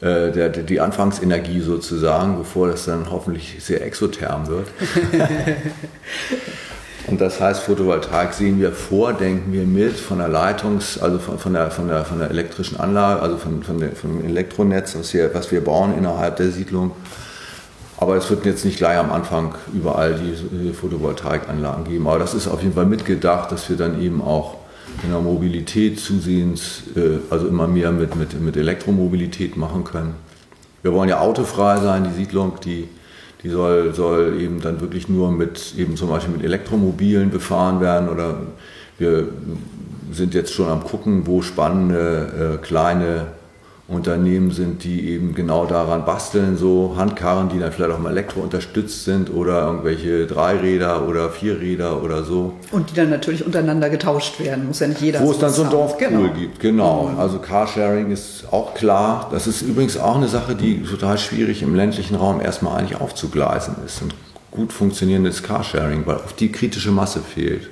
[0.00, 4.66] Äh, der, die Anfangsenergie sozusagen, bevor das dann hoffentlich sehr exotherm wird.
[7.06, 11.38] Und das heißt, Photovoltaik sehen wir vor, denken wir mit von der Leitungs-, also von,
[11.38, 15.14] von, der, von, der, von der elektrischen Anlage, also von, von, der, vom Elektronetz, was
[15.14, 16.92] wir, was wir bauen innerhalb der Siedlung.
[18.02, 22.08] Aber es wird jetzt nicht gleich am Anfang überall die Photovoltaikanlagen geben.
[22.08, 24.56] Aber das ist auf jeden Fall mitgedacht, dass wir dann eben auch
[25.04, 30.14] in der Mobilität zusehends, äh, also immer mehr mit, mit, mit Elektromobilität machen können.
[30.82, 32.88] Wir wollen ja autofrei sein, die Siedlung, die
[33.44, 38.08] die soll, soll eben dann wirklich nur mit eben zum Beispiel mit Elektromobilen befahren werden
[38.08, 38.36] oder
[38.98, 39.28] wir
[40.12, 43.28] sind jetzt schon am gucken, wo spannende äh, kleine
[43.94, 48.40] Unternehmen sind, die eben genau daran basteln, so Handkarren, die dann vielleicht auch mal elektro
[48.40, 52.54] unterstützt sind oder irgendwelche Dreiräder oder Vierräder oder so.
[52.70, 55.20] Und die dann natürlich untereinander getauscht werden, muss ja nicht jeder.
[55.20, 56.34] Wo es dann so ein Dorfpool genau.
[56.34, 57.08] gibt, genau.
[57.08, 57.18] Mhm.
[57.18, 59.28] Also Carsharing ist auch klar.
[59.30, 63.76] Das ist übrigens auch eine Sache, die total schwierig im ländlichen Raum erstmal eigentlich aufzugleisen
[63.86, 64.02] ist.
[64.02, 64.12] Ein
[64.50, 67.68] gut funktionierendes Carsharing, weil auf die kritische Masse fehlt.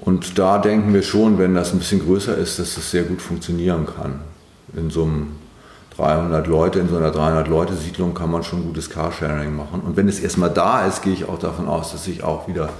[0.00, 3.22] Und da denken wir schon, wenn das ein bisschen größer ist, dass das sehr gut
[3.22, 4.20] funktionieren kann
[4.76, 5.28] in so einem
[5.96, 9.80] 300 Leute, in so einer 300 Leute Siedlung kann man schon gutes Carsharing machen.
[9.80, 12.70] Und wenn es erstmal da ist, gehe ich auch davon aus, dass sich auch wieder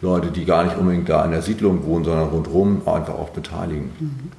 [0.00, 3.90] Leute, die gar nicht unbedingt da in der Siedlung wohnen, sondern rundherum einfach auch beteiligen.
[3.98, 4.30] Mhm.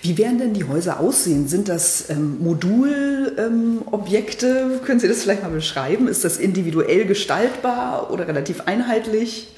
[0.00, 1.48] Wie werden denn die Häuser aussehen?
[1.48, 4.46] Sind das ähm, Modulobjekte?
[4.46, 6.08] Ähm, Können Sie das vielleicht mal beschreiben?
[6.08, 9.48] Ist das individuell gestaltbar oder relativ einheitlich?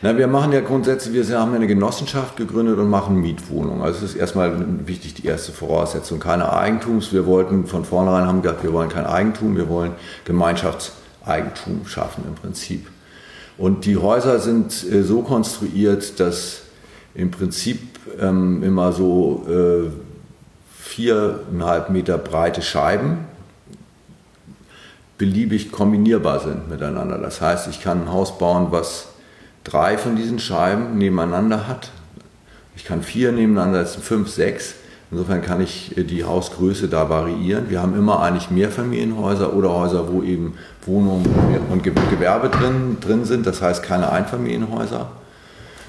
[0.00, 3.82] Na, wir machen ja grundsätzlich, wir haben eine Genossenschaft gegründet und machen Mietwohnungen.
[3.82, 6.20] Also es ist erstmal wichtig, die erste Voraussetzung.
[6.20, 7.12] Keine Eigentums.
[7.12, 9.92] Wir wollten von vornherein haben gesagt, wir wollen kein Eigentum, wir wollen
[10.24, 12.86] Gemeinschaftseigentum schaffen im Prinzip.
[13.56, 16.62] Und die Häuser sind äh, so konstruiert, dass
[17.16, 17.80] im Prinzip
[18.20, 19.90] ähm, immer so äh,
[20.78, 23.26] viereinhalb Meter breite Scheiben
[25.18, 27.18] beliebig kombinierbar sind miteinander.
[27.18, 29.08] Das heißt, ich kann ein Haus bauen, was
[29.68, 31.90] drei von diesen Scheiben nebeneinander hat.
[32.76, 34.74] Ich kann vier nebeneinander, sind fünf, sechs.
[35.10, 37.70] Insofern kann ich äh, die Hausgröße da variieren.
[37.70, 40.54] Wir haben immer eigentlich Mehrfamilienhäuser oder Häuser, wo eben
[40.84, 41.26] Wohnungen
[41.70, 45.10] und Gewerbe drin, drin sind, das heißt keine Einfamilienhäuser.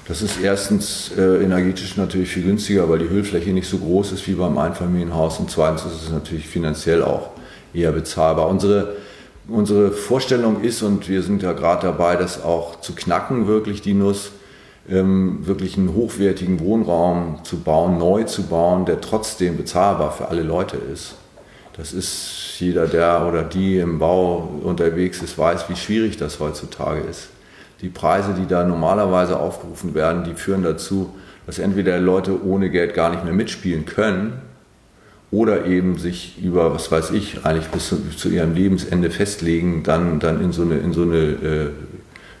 [0.08, 4.26] Das ist erstens äh, energetisch natürlich viel günstiger, weil die Hüllfläche nicht so groß ist
[4.26, 7.30] wie beim Einfamilienhaus und zweitens ist es natürlich finanziell auch
[7.72, 8.48] eher bezahlbar.
[8.48, 8.96] Unsere
[9.50, 13.94] unsere Vorstellung ist, und wir sind ja gerade dabei, das auch zu knacken, wirklich die
[13.94, 14.32] Nuss,
[14.88, 20.42] ähm, wirklich einen hochwertigen Wohnraum zu bauen, neu zu bauen, der trotzdem bezahlbar für alle
[20.42, 21.14] Leute ist.
[21.76, 27.00] Das ist jeder, der oder die im Bau unterwegs ist, weiß, wie schwierig das heutzutage
[27.00, 27.28] ist.
[27.80, 31.14] Die Preise, die da normalerweise aufgerufen werden, die führen dazu,
[31.46, 34.49] dass entweder Leute ohne Geld gar nicht mehr mitspielen können
[35.30, 40.18] oder eben sich über, was weiß ich, eigentlich bis zu, zu ihrem Lebensende festlegen, dann,
[40.18, 41.70] dann in so eine, in so eine äh,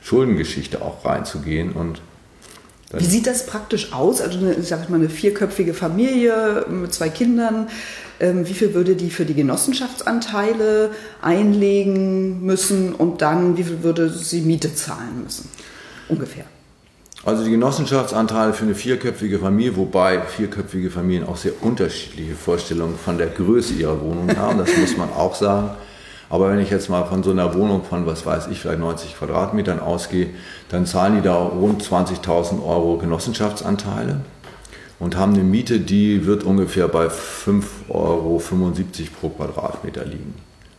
[0.02, 1.72] Schuldengeschichte auch reinzugehen.
[1.72, 2.00] Und
[2.92, 4.20] Wie sieht das praktisch aus?
[4.20, 7.68] Also eine, sag ich mal, eine vierköpfige Familie mit zwei Kindern.
[8.18, 10.90] Ähm, wie viel würde die für die Genossenschaftsanteile
[11.22, 15.48] einlegen müssen und dann wie viel würde sie Miete zahlen müssen?
[16.08, 16.44] Ungefähr.
[17.22, 23.18] Also die Genossenschaftsanteile für eine vierköpfige Familie, wobei vierköpfige Familien auch sehr unterschiedliche Vorstellungen von
[23.18, 25.70] der Größe ihrer Wohnung haben, das muss man auch sagen.
[26.30, 29.18] Aber wenn ich jetzt mal von so einer Wohnung von, was weiß ich, vielleicht 90
[29.18, 30.28] Quadratmetern ausgehe,
[30.68, 34.20] dann zahlen die da rund 20.000 Euro Genossenschaftsanteile
[35.00, 38.40] und haben eine Miete, die wird ungefähr bei 5,75 Euro
[39.20, 40.34] pro Quadratmeter liegen.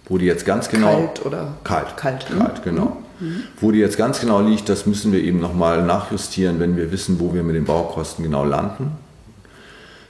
[0.06, 0.96] Wo die jetzt ganz genau.
[0.96, 1.54] Kalt oder?
[1.64, 1.98] Kalt.
[1.98, 2.64] Kalt, kalt mhm.
[2.64, 2.98] genau.
[3.22, 3.44] Mhm.
[3.60, 7.20] Wo die jetzt ganz genau liegt, das müssen wir eben nochmal nachjustieren, wenn wir wissen,
[7.20, 8.92] wo wir mit den Baukosten genau landen.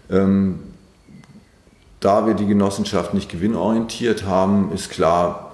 [0.10, 0.60] Ähm,
[2.00, 5.52] da wir die Genossenschaft nicht gewinnorientiert haben, ist klar,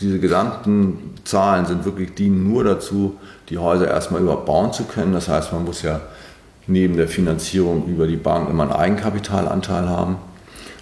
[0.00, 3.18] diese gesamten Zahlen sind wirklich dienen nur dazu,
[3.48, 5.12] die Häuser erstmal überhaupt bauen zu können.
[5.12, 6.00] Das heißt, man muss ja
[6.66, 10.16] neben der Finanzierung über die Bank immer einen Eigenkapitalanteil haben.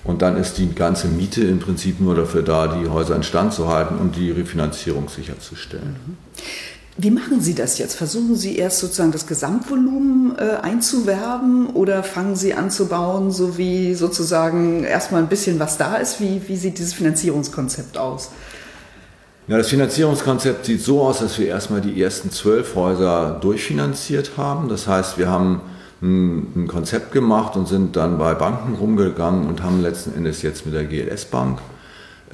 [0.05, 3.55] Und dann ist die ganze Miete im Prinzip nur dafür da, die Häuser in Stand
[3.55, 5.97] zu halten und die Refinanzierung sicherzustellen.
[6.07, 6.17] Mhm.
[6.97, 7.97] Wie machen Sie das jetzt?
[7.97, 13.59] Versuchen Sie erst sozusagen das Gesamtvolumen äh, einzuwerben oder fangen Sie an zu bauen, so
[13.59, 16.21] wie sozusagen erstmal ein bisschen was da ist?
[16.21, 18.31] Wie, wie sieht dieses Finanzierungskonzept aus?
[19.49, 24.69] Ja, das Finanzierungskonzept sieht so aus, dass wir erstmal die ersten zwölf Häuser durchfinanziert haben.
[24.69, 25.63] Das heißt, wir haben
[26.03, 30.75] ein, Konzept gemacht und sind dann bei Banken rumgegangen und haben letzten Endes jetzt mit
[30.75, 31.61] der GLS Bank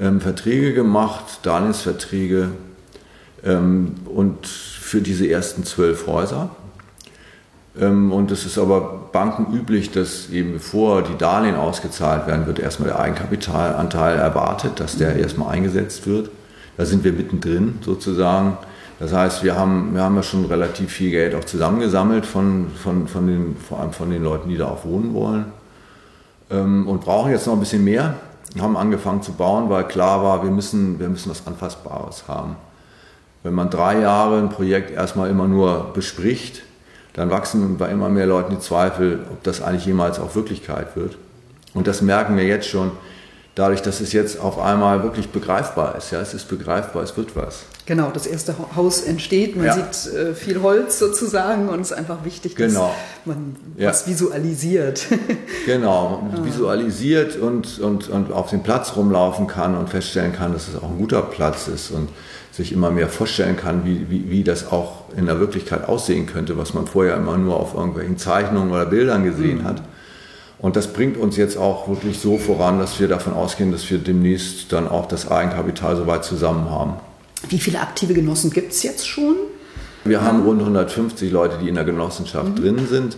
[0.00, 2.50] ähm, Verträge gemacht, Darlehensverträge
[3.44, 6.50] ähm, und für diese ersten zwölf Häuser.
[7.78, 12.88] Ähm, und es ist aber bankenüblich, dass eben bevor die Darlehen ausgezahlt werden, wird erstmal
[12.88, 16.30] der Eigenkapitalanteil erwartet, dass der erstmal eingesetzt wird.
[16.76, 18.56] Da sind wir mittendrin sozusagen.
[19.00, 23.08] Das heißt, wir haben, wir haben ja schon relativ viel Geld auch zusammengesammelt von, von,
[23.08, 25.46] von den, vor allem von den Leuten, die da auch wohnen wollen.
[26.50, 28.14] Ähm, und brauchen jetzt noch ein bisschen mehr.
[28.52, 32.56] Wir haben angefangen zu bauen, weil klar war, wir müssen, wir müssen was Anfassbares haben.
[33.42, 36.62] Wenn man drei Jahre ein Projekt erstmal immer nur bespricht,
[37.14, 41.16] dann wachsen bei immer mehr Leuten die Zweifel, ob das eigentlich jemals auch Wirklichkeit wird.
[41.72, 42.90] Und das merken wir jetzt schon,
[43.54, 46.10] dadurch, dass es jetzt auf einmal wirklich begreifbar ist.
[46.12, 47.64] Ja, es ist begreifbar, es wird was.
[47.86, 49.74] Genau, das erste Haus entsteht, man ja.
[49.74, 52.94] sieht äh, viel Holz sozusagen und es ist einfach wichtig, dass genau.
[53.24, 53.88] man ja.
[53.88, 55.06] was visualisiert.
[55.66, 56.44] genau, ah.
[56.44, 60.90] visualisiert und, und, und auf dem Platz rumlaufen kann und feststellen kann, dass es auch
[60.90, 62.10] ein guter Platz ist und
[62.52, 66.56] sich immer mehr vorstellen kann, wie, wie, wie das auch in der Wirklichkeit aussehen könnte,
[66.56, 69.64] was man vorher immer nur auf irgendwelchen Zeichnungen oder Bildern gesehen mhm.
[69.64, 69.82] hat.
[70.62, 73.98] Und das bringt uns jetzt auch wirklich so voran, dass wir davon ausgehen, dass wir
[73.98, 76.94] demnächst dann auch das Eigenkapital soweit zusammen haben.
[77.48, 79.36] Wie viele aktive Genossen gibt es jetzt schon?
[80.04, 82.56] Wir haben rund 150 Leute, die in der Genossenschaft mhm.
[82.56, 83.16] drin sind.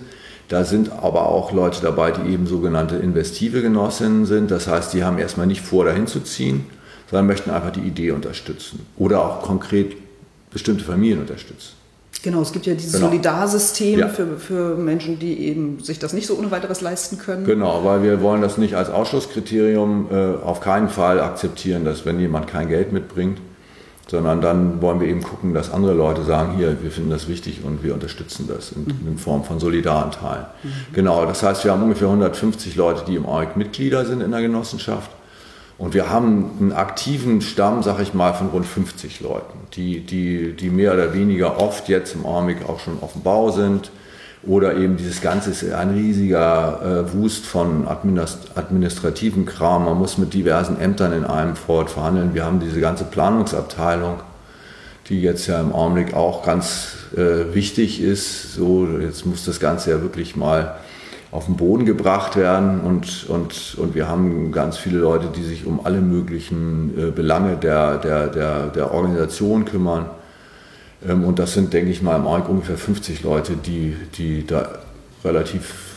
[0.48, 4.50] Da sind aber auch Leute dabei, die eben sogenannte investive Genossinnen sind.
[4.50, 6.66] Das heißt, die haben erstmal nicht vor, dahin zu ziehen,
[7.10, 9.96] sondern möchten einfach die Idee unterstützen oder auch konkret
[10.50, 11.81] bestimmte Familien unterstützen.
[12.22, 13.06] Genau, es gibt ja dieses genau.
[13.06, 14.08] Solidarsystem ja.
[14.08, 17.44] für, für Menschen, die eben sich das nicht so ohne weiteres leisten können.
[17.44, 22.20] Genau, weil wir wollen das nicht als Ausschlusskriterium äh, auf keinen Fall akzeptieren, dass wenn
[22.20, 23.38] jemand kein Geld mitbringt,
[24.08, 27.64] sondern dann wollen wir eben gucken, dass andere Leute sagen, hier, wir finden das wichtig
[27.64, 29.08] und wir unterstützen das in, mhm.
[29.12, 30.46] in Form von Solidaranteilen.
[30.62, 30.68] Mhm.
[30.92, 34.42] Genau, das heißt, wir haben ungefähr 150 Leute, die im AUIC Mitglieder sind in der
[34.42, 35.10] Genossenschaft
[35.82, 40.52] und wir haben einen aktiven Stamm, sag ich mal, von rund 50 Leuten, die, die,
[40.52, 43.90] die mehr oder weniger oft jetzt im Augenblick auch schon auf dem Bau sind.
[44.44, 49.86] Oder eben dieses Ganze ist ein riesiger äh, Wust von administ administrativen Kram.
[49.86, 52.32] Man muss mit diversen Ämtern in einem Fort verhandeln.
[52.32, 54.20] Wir haben diese ganze Planungsabteilung,
[55.08, 58.54] die jetzt ja im Augenblick auch ganz äh, wichtig ist.
[58.54, 60.76] So, jetzt muss das Ganze ja wirklich mal
[61.32, 65.64] auf den Boden gebracht werden und, und, und wir haben ganz viele Leute, die sich
[65.64, 70.10] um alle möglichen äh, Belange der, der, der, der Organisation kümmern.
[71.08, 74.80] Ähm, und das sind, denke ich mal, im Augenblick ungefähr 50 Leute, die, die da
[75.24, 75.92] relativ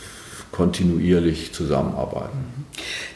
[0.52, 2.55] kontinuierlich zusammenarbeiten.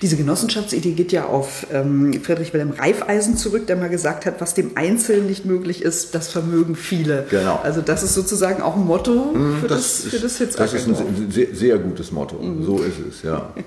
[0.03, 4.55] Diese Genossenschaftsidee geht ja auf ähm, Friedrich Wilhelm Reifeisen zurück, der mal gesagt hat, was
[4.55, 7.27] dem Einzelnen nicht möglich ist, das vermögen viele.
[7.31, 7.61] Genau.
[7.63, 10.65] Also das ist sozusagen auch ein Motto mhm, für das, das, für das Hitzacker.
[10.65, 12.37] Das ist ein sehr, sehr gutes Motto.
[12.37, 12.65] Mhm.
[12.65, 13.53] So ist es, ja.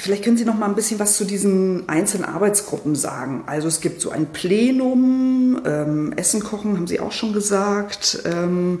[0.00, 3.44] Vielleicht können Sie noch mal ein bisschen was zu diesen einzelnen Arbeitsgruppen sagen.
[3.44, 8.22] Also es gibt so ein Plenum, ähm, Essen kochen, haben Sie auch schon gesagt.
[8.24, 8.78] Ähm,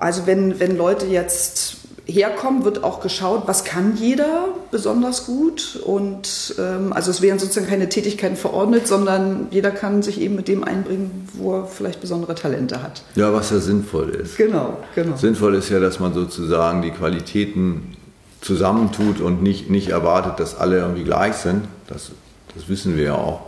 [0.00, 5.80] also wenn, wenn Leute jetzt herkommen, wird auch geschaut, was kann jeder besonders gut.
[5.84, 10.48] Und ähm, also es werden sozusagen keine Tätigkeiten verordnet, sondern jeder kann sich eben mit
[10.48, 13.02] dem einbringen, wo er vielleicht besondere Talente hat.
[13.14, 14.36] Ja, was ja sinnvoll ist.
[14.36, 15.16] Genau, genau.
[15.16, 17.96] Sinnvoll ist ja, dass man sozusagen die Qualitäten
[18.40, 21.64] zusammentut und nicht, nicht erwartet, dass alle irgendwie gleich sind.
[21.86, 22.10] Das,
[22.54, 23.42] das wissen wir ja auch.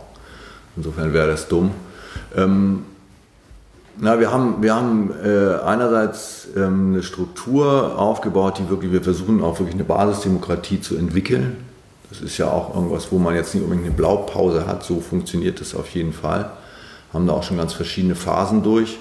[0.77, 1.71] Insofern wäre das dumm.
[2.35, 2.83] Ähm,
[3.97, 9.41] Na, wir haben, wir haben äh, einerseits ähm, eine Struktur aufgebaut, die wirklich, wir versuchen
[9.41, 11.55] auch wirklich eine Basisdemokratie zu entwickeln.
[12.09, 14.83] Das ist ja auch irgendwas, wo man jetzt nicht unbedingt eine Blaupause hat.
[14.83, 16.51] So funktioniert das auf jeden Fall.
[17.13, 18.97] Haben da auch schon ganz verschiedene Phasen durch.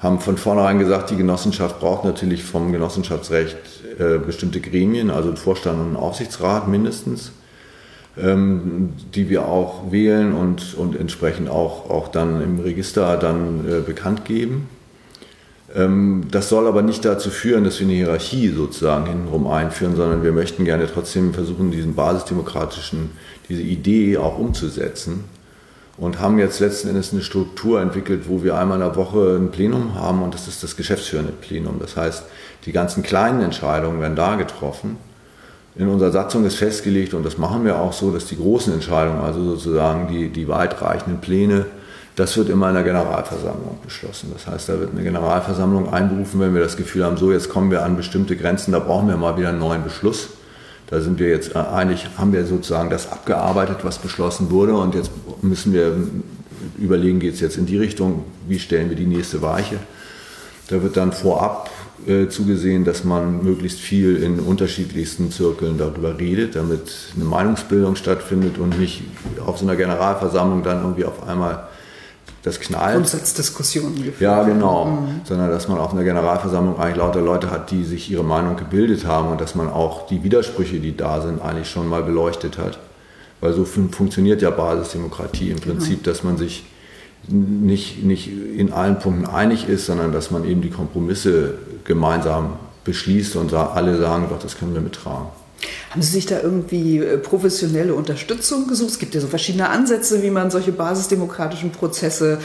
[0.00, 3.56] Haben von vornherein gesagt, die Genossenschaft braucht natürlich vom Genossenschaftsrecht
[3.98, 7.32] äh, bestimmte Gremien, also Vorstand und Aufsichtsrat mindestens
[8.18, 13.80] ähm, die wir auch wählen und, und entsprechend auch, auch dann im Register dann äh,
[13.80, 14.68] bekannt geben.
[15.74, 20.22] Ähm, das soll aber nicht dazu führen, dass wir eine Hierarchie sozusagen hintenrum einführen, sondern
[20.24, 23.10] wir möchten gerne trotzdem versuchen, diesen basisdemokratischen,
[23.48, 25.24] diese Idee auch umzusetzen
[25.96, 29.50] und haben jetzt letzten Endes eine Struktur entwickelt, wo wir einmal in der Woche ein
[29.50, 31.76] Plenum haben und das ist das geschäftsführende Plenum.
[31.78, 32.24] Das heißt,
[32.66, 34.96] die ganzen kleinen Entscheidungen werden da getroffen
[35.76, 39.20] in unserer Satzung ist festgelegt, und das machen wir auch so, dass die großen Entscheidungen,
[39.20, 41.66] also sozusagen die, die weitreichenden Pläne,
[42.16, 44.30] das wird immer in der Generalversammlung beschlossen.
[44.34, 47.70] Das heißt, da wird eine Generalversammlung einberufen, wenn wir das Gefühl haben, so jetzt kommen
[47.70, 50.28] wir an bestimmte Grenzen, da brauchen wir mal wieder einen neuen Beschluss.
[50.88, 54.94] Da sind wir jetzt äh, eigentlich, haben wir sozusagen das abgearbeitet, was beschlossen wurde, und
[54.94, 55.96] jetzt müssen wir
[56.78, 59.76] überlegen, geht es jetzt in die Richtung, wie stellen wir die nächste Weiche.
[60.68, 61.70] Da wird dann vorab
[62.06, 68.58] äh, zugesehen, dass man möglichst viel in unterschiedlichsten Zirkeln darüber redet, damit eine Meinungsbildung stattfindet
[68.58, 69.02] und nicht
[69.44, 71.68] auf so einer Generalversammlung dann irgendwie auf einmal
[72.42, 72.94] das knallt.
[72.94, 74.20] Grundsatzdiskussionen geführt.
[74.20, 74.86] Ja, genau.
[74.86, 75.20] Mhm.
[75.24, 79.06] Sondern dass man auf einer Generalversammlung eigentlich lauter Leute hat, die sich ihre Meinung gebildet
[79.06, 82.78] haben und dass man auch die Widersprüche, die da sind, eigentlich schon mal beleuchtet hat.
[83.40, 85.74] Weil so fun funktioniert ja Basisdemokratie im genau.
[85.74, 86.64] Prinzip, dass man sich
[87.28, 91.54] nicht, nicht in allen Punkten einig ist, sondern dass man eben die Kompromisse
[91.84, 92.54] gemeinsam
[92.84, 95.26] beschließt und alle sagen, doch, das können wir mittragen.
[95.90, 98.90] Haben Sie sich da irgendwie äh, professionelle Unterstützung gesucht?
[98.90, 102.38] Es gibt ja so verschiedene Ansätze, wie man solche basisdemokratischen Prozesse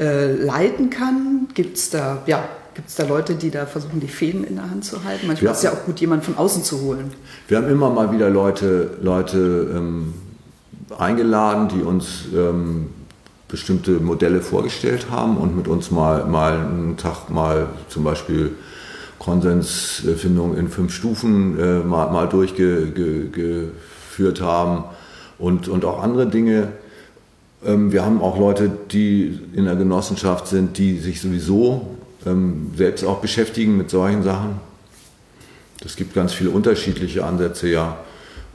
[0.00, 1.48] äh, leiten kann.
[1.54, 2.48] Gibt es da, ja,
[2.96, 5.26] da Leute, die da versuchen, die Fäden in der Hand zu halten?
[5.26, 5.50] Manchmal ja.
[5.50, 7.12] ist es ja auch gut, jemanden von außen zu holen.
[7.48, 10.14] Wir haben immer mal wieder Leute, Leute ähm,
[10.96, 12.88] eingeladen, die uns ähm,
[13.52, 18.52] bestimmte Modelle vorgestellt haben und mit uns mal, mal einen Tag mal zum Beispiel
[19.18, 24.84] Konsensfindung in fünf Stufen äh, mal, mal durchgeführt haben
[25.38, 26.72] und, und auch andere Dinge.
[27.64, 33.04] Ähm, wir haben auch Leute, die in der Genossenschaft sind, die sich sowieso ähm, selbst
[33.04, 34.60] auch beschäftigen mit solchen Sachen.
[35.84, 37.98] Es gibt ganz viele unterschiedliche Ansätze, ja.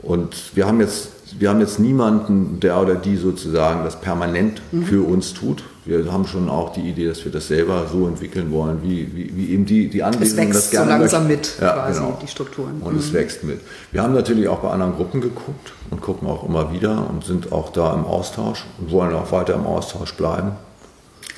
[0.02, 4.84] Und wir haben jetzt wir haben jetzt niemanden, der oder die sozusagen das permanent mhm.
[4.84, 5.62] für uns tut.
[5.84, 9.34] Wir haben schon auch die Idee, dass wir das selber so entwickeln wollen, wie, wie,
[9.34, 11.40] wie eben die, die Anwesenden das gerne so langsam möchten.
[11.40, 12.18] mit, ja, quasi, genau.
[12.20, 12.82] die Strukturen.
[12.82, 12.98] Und mhm.
[12.98, 13.60] es wächst mit.
[13.92, 17.52] Wir haben natürlich auch bei anderen Gruppen geguckt und gucken auch immer wieder und sind
[17.52, 20.52] auch da im Austausch und wollen auch weiter im Austausch bleiben.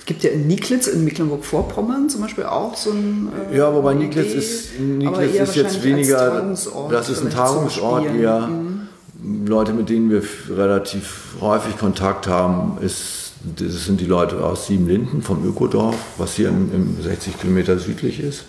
[0.01, 3.29] Es gibt ja in Nieglitz in Mecklenburg-Vorpommern zum Beispiel auch so ein.
[3.53, 6.43] Äh, ja, wobei Nieglitz ist, Nieglitz ist jetzt weniger.
[6.91, 8.49] Das ist ein Tagungsort eher.
[9.23, 15.23] Leute, mit denen wir relativ häufig Kontakt haben, ist, das sind die Leute aus Siebenlinden
[15.23, 18.45] vom Ökodorf, was hier im, im 60 Kilometer südlich ist.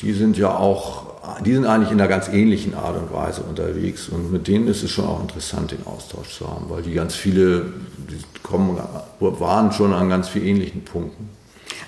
[0.00, 1.06] Die sind ja auch,
[1.44, 4.82] die sind eigentlich in einer ganz ähnlichen Art und Weise unterwegs und mit denen ist
[4.82, 7.72] es schon auch interessant, den Austausch zu haben, weil die ganz viele,
[8.10, 8.78] die kommen,
[9.20, 11.30] waren schon an ganz vielen ähnlichen Punkten.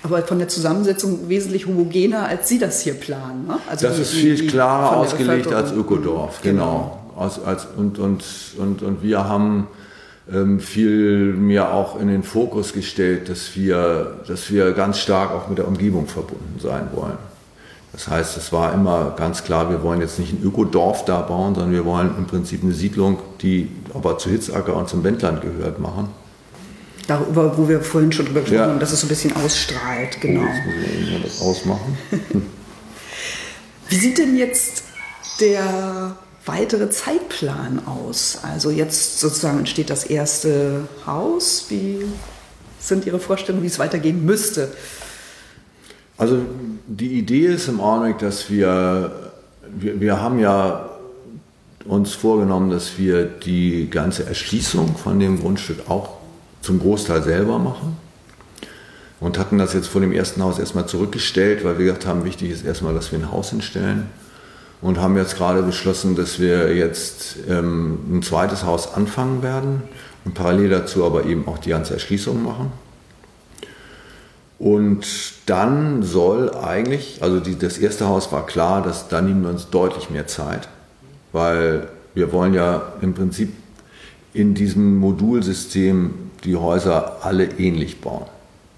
[0.01, 3.47] Aber von der Zusammensetzung wesentlich homogener, als Sie das hier planen.
[3.47, 3.59] Ne?
[3.69, 6.63] Also das ist viel klarer ausgelegt als Ökodorf, genau.
[6.63, 6.98] genau.
[7.19, 8.23] Als, als, und, und,
[8.57, 9.67] und, und wir haben
[10.31, 15.49] ähm, viel mehr auch in den Fokus gestellt, dass wir, dass wir ganz stark auch
[15.49, 17.17] mit der Umgebung verbunden sein wollen.
[17.91, 21.55] Das heißt, es war immer ganz klar, wir wollen jetzt nicht ein Ökodorf da bauen,
[21.55, 25.79] sondern wir wollen im Prinzip eine Siedlung, die aber zu Hitzacker und zum Wendland gehört,
[25.79, 26.09] machen.
[27.07, 28.69] Darüber, wo wir vorhin schon drüber gesprochen ja.
[28.69, 30.41] haben, dass es so ein bisschen ausstrahlt, genau.
[30.41, 31.97] Jetzt muss ich mal das ausmachen.
[33.89, 34.83] Wie sieht denn jetzt
[35.41, 36.15] der
[36.49, 38.39] weitere Zeitplan aus?
[38.41, 41.65] Also jetzt sozusagen entsteht das erste Haus.
[41.69, 42.05] Wie
[42.79, 44.71] sind Ihre Vorstellungen, wie es weitergehen müsste?
[46.17, 46.39] Also
[46.87, 49.31] die Idee ist im Augenblick, dass wir,
[49.69, 50.89] wir, wir haben ja
[51.85, 56.17] uns vorgenommen, dass wir die ganze Erschließung von dem Grundstück auch
[56.61, 57.97] zum Großteil selber machen.
[59.19, 62.51] Und hatten das jetzt vor dem ersten Haus erstmal zurückgestellt, weil wir gesagt haben, wichtig
[62.51, 64.07] ist erstmal, dass wir ein Haus hinstellen
[64.81, 69.83] und haben jetzt gerade beschlossen, dass wir jetzt ähm, ein zweites Haus anfangen werden
[70.25, 72.71] und parallel dazu aber eben auch die ganze Erschließung machen.
[74.57, 75.05] Und
[75.45, 79.69] dann soll eigentlich, also die, das erste Haus war klar, dass da nehmen wir uns
[79.69, 80.67] deutlich mehr Zeit,
[81.31, 83.53] weil wir wollen ja im Prinzip
[84.33, 86.13] in diesem Modulsystem
[86.43, 88.25] die Häuser alle ähnlich bauen.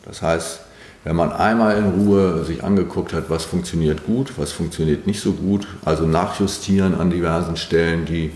[0.05, 0.61] Das heißt,
[1.03, 5.33] wenn man einmal in Ruhe sich angeguckt hat, was funktioniert gut, was funktioniert nicht so
[5.33, 8.31] gut, also nachjustieren an diversen Stellen, die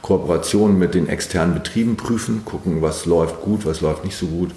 [0.00, 4.50] Kooperationen mit den externen Betrieben prüfen, gucken, was läuft gut, was läuft nicht so gut.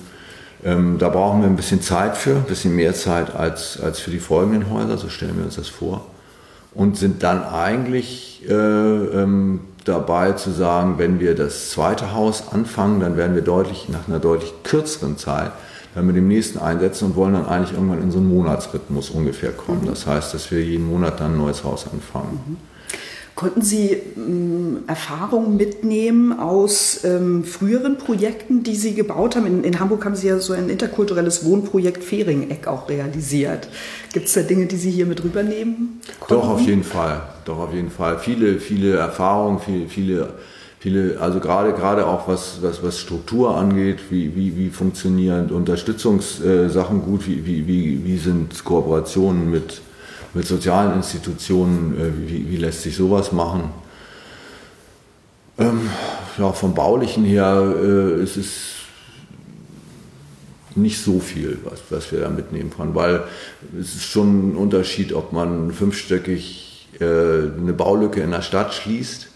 [0.64, 4.12] Ähm, da brauchen wir ein bisschen Zeit für, ein bisschen mehr Zeit als, als für
[4.12, 6.06] die folgenden Häuser, so stellen wir uns das vor.
[6.74, 13.00] Und sind dann eigentlich äh, ähm, dabei zu sagen, wenn wir das zweite Haus anfangen,
[13.00, 15.52] dann werden wir deutlich nach einer deutlich kürzeren Zeit
[15.98, 19.52] dann mit dem nächsten einsetzen und wollen dann eigentlich irgendwann in so einen Monatsrhythmus ungefähr
[19.52, 19.82] kommen.
[19.82, 19.88] Mhm.
[19.88, 22.40] Das heißt, dass wir jeden Monat dann ein neues Haus anfangen.
[22.48, 22.58] Mhm.
[23.34, 29.48] Konnten Sie ähm, Erfahrungen mitnehmen aus ähm, früheren Projekten, die Sie gebaut haben?
[29.48, 33.68] In, in, Hamburg haben Sie ja so ein interkulturelles Wohnprojekt Fehringeck auch realisiert.
[34.14, 36.34] Gibt es da Dinge, die Sie hier mit rübernehmen konnten?
[36.34, 37.22] Doch, auf jeden Fall.
[37.46, 38.20] Doch, auf jeden Fall.
[38.20, 40.34] Viele, viele Erfahrungen, viele, viele,
[40.80, 47.02] viele also gerade, gerade auch was, was, was Struktur angeht, wie, wie, wie funktionieren Unterstützungssachen
[47.02, 49.82] gut, wie, wie, wie, wie sind Kooperationen mit
[50.38, 53.72] mit sozialen Institutionen, äh, wie, wie, lässt sich sowas machen?
[55.58, 55.90] Ähm,
[56.38, 58.50] ja, vom Baulichen her äh, ist es
[60.76, 63.24] nicht so viel, was, was wir da mitnehmen können, weil
[63.80, 69.30] es ist schon ein Unterschied, ob man fünfstöckig äh, eine Baulücke in der Stadt schließt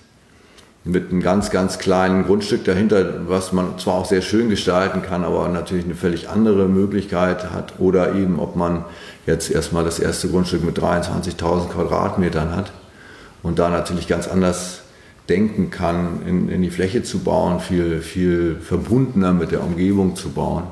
[0.84, 5.24] mit einem ganz, ganz kleinen Grundstück dahinter, was man zwar auch sehr schön gestalten kann,
[5.24, 7.80] aber natürlich eine völlig andere Möglichkeit hat.
[7.80, 8.86] Oder eben, ob man
[9.28, 12.72] jetzt erstmal das erste Grundstück mit 23.000 Quadratmetern hat
[13.44, 14.82] und da natürlich ganz anders
[15.30, 20.30] denken kann, in, in die Fläche zu bauen, viel, viel verbundener mit der Umgebung zu
[20.30, 20.64] bauen.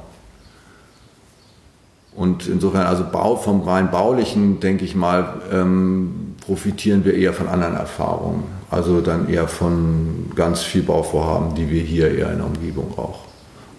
[2.15, 7.47] Und insofern, also Bau, vom rein baulichen, denke ich mal, ähm, profitieren wir eher von
[7.47, 8.58] anderen Erfahrungen.
[8.69, 13.21] Also dann eher von ganz viel Bauvorhaben, die wir hier eher in der Umgebung auch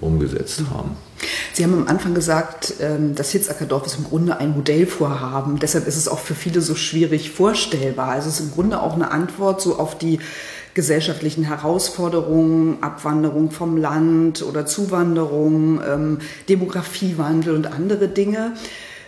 [0.00, 0.96] umgesetzt haben.
[1.52, 5.58] Sie haben am Anfang gesagt, ähm, das Hitzackerdorf ist im Grunde ein Modellvorhaben.
[5.58, 8.08] Deshalb ist es auch für viele so schwierig vorstellbar.
[8.08, 10.20] Also es ist im Grunde auch eine Antwort so auf die
[10.72, 16.18] gesellschaftlichen Herausforderungen, Abwanderung vom Land oder Zuwanderung, ähm,
[16.48, 18.54] Demografiewandel und andere Dinge.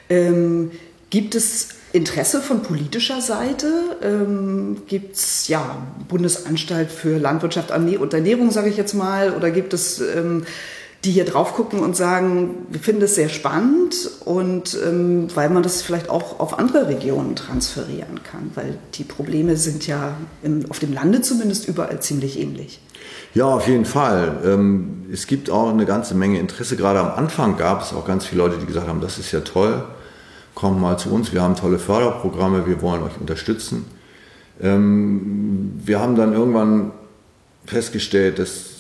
[0.09, 0.73] Ähm,
[1.11, 3.97] gibt es Interesse von politischer Seite?
[4.03, 5.77] Ähm, gibt es ja
[6.09, 10.45] Bundesanstalt für Landwirtschaft und Ernährung, sage ich jetzt mal, oder gibt es ähm,
[11.05, 15.65] die hier drauf gucken und sagen, wir finden es sehr spannend und ähm, weil man
[15.65, 20.79] das vielleicht auch auf andere Regionen transferieren kann, weil die Probleme sind ja im, auf
[20.79, 22.81] dem Lande zumindest überall ziemlich ähnlich.
[23.35, 24.43] Ja, auf jeden Fall.
[24.45, 26.77] Ähm, es gibt auch eine ganze Menge Interesse.
[26.77, 29.41] Gerade am Anfang gab es auch ganz viele Leute, die gesagt haben, das ist ja
[29.41, 29.85] toll,
[30.55, 33.85] kommt mal zu uns, wir haben tolle Förderprogramme, wir wollen euch unterstützen.
[34.61, 36.93] Ähm, wir haben dann irgendwann
[37.67, 38.71] festgestellt, dass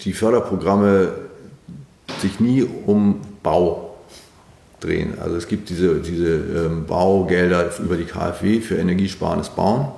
[0.00, 1.12] die Förderprogramme
[2.20, 3.96] sich nie um Bau
[4.80, 5.18] drehen.
[5.20, 9.88] Also es gibt diese, diese ähm, Baugelder über die KfW für energiesparendes Bauen.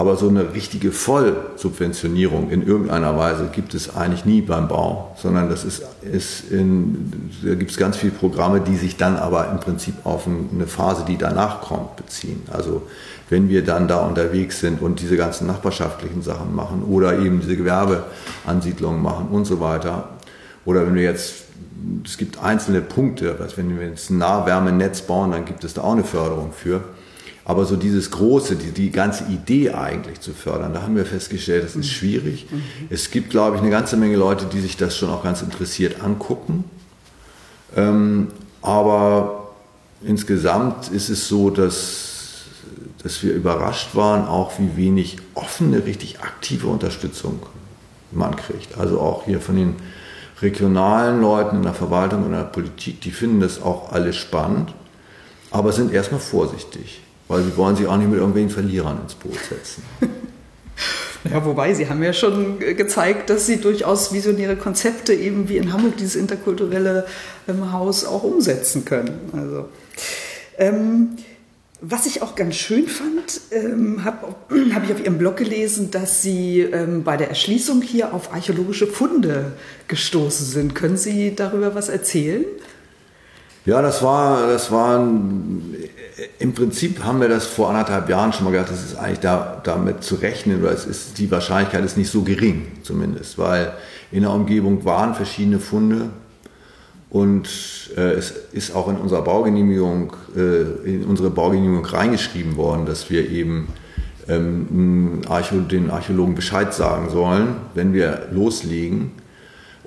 [0.00, 5.50] Aber so eine richtige Vollsubventionierung in irgendeiner Weise gibt es eigentlich nie beim Bau, sondern
[5.50, 9.60] das ist, ist in, da gibt es ganz viele Programme, die sich dann aber im
[9.60, 12.40] Prinzip auf eine Phase, die danach kommt, beziehen.
[12.50, 12.80] Also
[13.28, 17.58] wenn wir dann da unterwegs sind und diese ganzen nachbarschaftlichen Sachen machen oder eben diese
[17.58, 20.08] Gewerbeansiedlungen machen und so weiter.
[20.64, 21.44] Oder wenn wir jetzt,
[22.06, 25.92] es gibt einzelne Punkte, wenn wir jetzt ein Nahwärmenetz bauen, dann gibt es da auch
[25.92, 26.80] eine Förderung für.
[27.44, 31.64] Aber so dieses Große, die, die ganze Idee eigentlich zu fördern, da haben wir festgestellt,
[31.64, 31.90] das ist mhm.
[31.90, 32.46] schwierig.
[32.50, 32.62] Mhm.
[32.90, 36.02] Es gibt, glaube ich, eine ganze Menge Leute, die sich das schon auch ganz interessiert
[36.02, 36.64] angucken.
[37.76, 38.28] Ähm,
[38.62, 39.52] aber
[40.02, 42.10] insgesamt ist es so, dass
[43.02, 47.40] dass wir überrascht waren, auch wie wenig offene, richtig aktive Unterstützung
[48.12, 48.76] man kriegt.
[48.78, 49.76] Also auch hier von den
[50.42, 54.74] regionalen Leuten in der Verwaltung und in der Politik, die finden das auch alles spannend,
[55.50, 57.00] aber sind erstmal vorsichtig,
[57.30, 59.82] weil sie wollen sich auch nicht mit irgendwelchen Verlierern ins Boot setzen.
[61.30, 65.70] Ja, wobei, Sie haben ja schon gezeigt, dass Sie durchaus visionäre Konzepte eben wie in
[65.70, 67.04] Hamburg dieses interkulturelle
[67.46, 69.28] ähm, Haus auch umsetzen können.
[69.34, 69.68] Also,
[70.56, 71.10] ähm,
[71.82, 74.34] was ich auch ganz schön fand, ähm, habe
[74.74, 78.86] hab ich auf Ihrem Blog gelesen, dass Sie ähm, bei der Erschließung hier auf archäologische
[78.86, 79.52] Funde
[79.88, 80.74] gestoßen sind.
[80.74, 82.46] Können Sie darüber was erzählen?
[83.66, 84.98] Ja, das war, das war
[86.38, 89.60] im Prinzip haben wir das vor anderthalb Jahren schon mal gedacht, das ist eigentlich da,
[89.62, 93.72] damit zu rechnen, oder es ist, die Wahrscheinlichkeit ist nicht so gering zumindest, weil
[94.10, 96.10] in der Umgebung waren verschiedene Funde,
[97.10, 97.48] und
[97.96, 103.28] äh, es ist auch in unserer Baugenehmigung, äh, in unsere Baugenehmigung reingeschrieben worden, dass wir
[103.28, 103.68] eben
[104.28, 109.10] ähm, Archä den Archäologen Bescheid sagen sollen, wenn wir loslegen.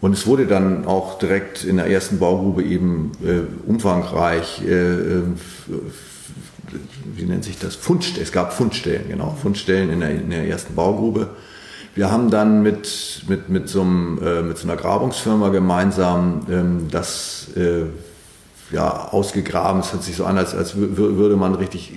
[0.03, 5.23] Und es wurde dann auch direkt in der ersten Baugrube eben äh, umfangreich, äh, äh
[7.15, 7.75] wie nennt sich das?
[7.75, 8.21] Fundstellen.
[8.21, 11.29] Es gab Fundstellen, genau, Fundstellen in der, in der ersten Baugrube.
[11.95, 16.87] Wir haben dann mit, mit, mit, so, einem, äh, mit so einer Grabungsfirma gemeinsam ähm,
[16.91, 17.85] das äh,
[18.75, 19.79] ja, ausgegraben.
[19.79, 21.93] Es hört sich so an, als, als würde man richtig.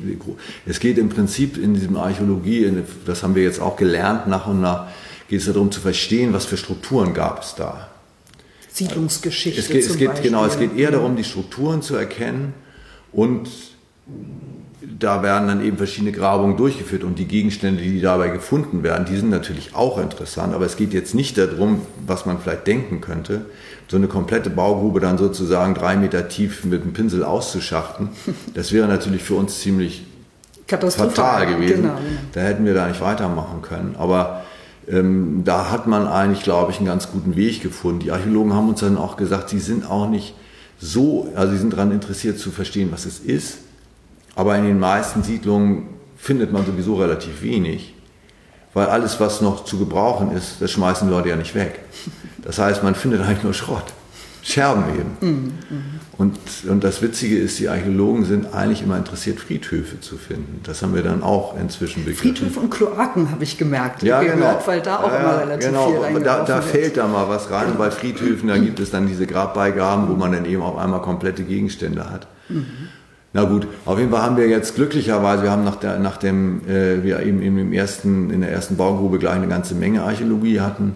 [0.64, 2.72] Es geht im Prinzip in diesem Archäologie,
[3.04, 4.86] das haben wir jetzt auch gelernt, nach und nach
[5.28, 7.88] geht es darum zu verstehen, was für Strukturen gab es da.
[8.76, 9.60] Siedlungsgeschichte.
[9.60, 12.52] Es geht, es geht genau, es geht eher darum, die Strukturen zu erkennen
[13.12, 13.48] und
[14.98, 19.16] da werden dann eben verschiedene Grabungen durchgeführt und die Gegenstände, die dabei gefunden werden, die
[19.16, 23.46] sind natürlich auch interessant, aber es geht jetzt nicht darum, was man vielleicht denken könnte,
[23.88, 28.10] so eine komplette Baugrube dann sozusagen drei Meter tief mit einem Pinsel auszuschachten.
[28.54, 30.04] Das wäre natürlich für uns ziemlich
[30.66, 31.82] fatal gewesen.
[31.82, 31.98] Genau.
[32.32, 33.94] Da hätten wir da nicht weitermachen können.
[33.98, 34.45] Aber
[34.88, 38.00] ähm, da hat man eigentlich, glaube ich, einen ganz guten Weg gefunden.
[38.00, 40.34] Die Archäologen haben uns dann auch gesagt, sie sind auch nicht
[40.78, 43.58] so, also sie sind daran interessiert zu verstehen, was es ist
[44.36, 47.94] aber in den meisten Siedlungen findet man sowieso relativ wenig,
[48.74, 51.80] weil alles, was noch zu gebrauchen ist, das schmeißen Leute ja nicht weg.
[52.42, 53.94] Das heißt, man findet eigentlich nur Schrott.
[54.46, 55.16] Scherben eben.
[55.20, 55.52] Mhm,
[56.18, 56.38] und,
[56.68, 60.60] und das Witzige ist, die Archäologen sind eigentlich immer interessiert, Friedhöfe zu finden.
[60.62, 62.36] Das haben wir dann auch inzwischen begriffen.
[62.36, 64.62] Friedhöfe und Kloaken habe ich gemerkt, ja, gehört, genau.
[64.66, 65.88] weil da auch ja, immer relativ genau.
[65.88, 67.72] viel aber da, da fällt da mal was rein.
[67.76, 71.42] Bei Friedhöfen, da gibt es dann diese Grabbeigaben, wo man dann eben auf einmal komplette
[71.42, 72.28] Gegenstände hat.
[72.48, 72.66] Mhm.
[73.32, 76.60] Na gut, auf jeden Fall haben wir jetzt glücklicherweise, wir haben nach, der, nach dem,
[76.68, 80.94] äh, wir eben im ersten, in der ersten Baugrube gleich eine ganze Menge Archäologie hatten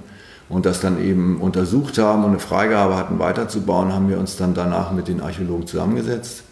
[0.50, 4.52] und das dann eben untersucht haben und eine Freigabe hatten weiterzubauen, haben wir uns dann
[4.52, 6.42] danach mit den Archäologen zusammengesetzt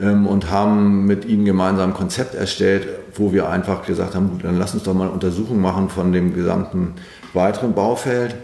[0.00, 4.44] ähm, und haben mit ihnen gemeinsam ein Konzept erstellt, wo wir einfach gesagt haben, gut,
[4.44, 6.94] dann lass uns doch mal eine Untersuchung machen von dem gesamten
[7.34, 8.34] weiteren Baufeld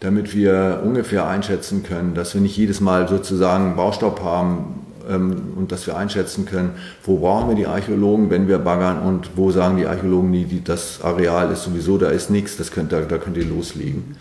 [0.00, 4.86] damit wir ungefähr einschätzen können, dass wir nicht jedes Mal sozusagen Baustopp haben,
[5.16, 6.72] und dass wir einschätzen können,
[7.04, 11.00] wo brauchen wir die Archäologen, wenn wir baggern und wo sagen die Archäologen, die, das
[11.02, 14.16] Areal ist sowieso, da ist nichts, das könnt, da, da könnt ihr loslegen.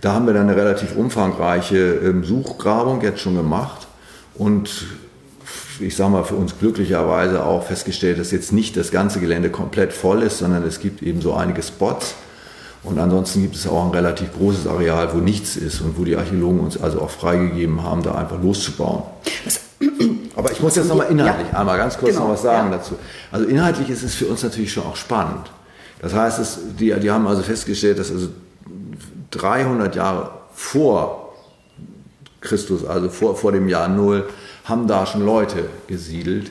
[0.00, 3.86] Da haben wir dann eine relativ umfangreiche ähm, Suchgrabung jetzt schon gemacht
[4.34, 4.86] und
[5.80, 9.92] ich sage mal, für uns glücklicherweise auch festgestellt, dass jetzt nicht das ganze Gelände komplett
[9.92, 12.14] voll ist, sondern es gibt eben so einige Spots.
[12.82, 16.16] Und ansonsten gibt es auch ein relativ großes Areal, wo nichts ist und wo die
[16.16, 19.02] Archäologen uns also auch freigegeben haben, da einfach loszubauen.
[19.44, 19.60] Was
[20.36, 21.58] aber ich muss jetzt nochmal inhaltlich ja.
[21.58, 22.26] einmal ganz kurz genau.
[22.26, 22.78] noch was sagen ja.
[22.78, 22.94] dazu.
[23.30, 25.50] Also inhaltlich ist es für uns natürlich schon auch spannend.
[26.00, 28.28] Das heißt, es, die, die haben also festgestellt, dass also
[29.32, 31.34] 300 Jahre vor
[32.40, 34.28] Christus, also vor, vor dem Jahr Null,
[34.64, 36.50] haben da schon Leute gesiedelt.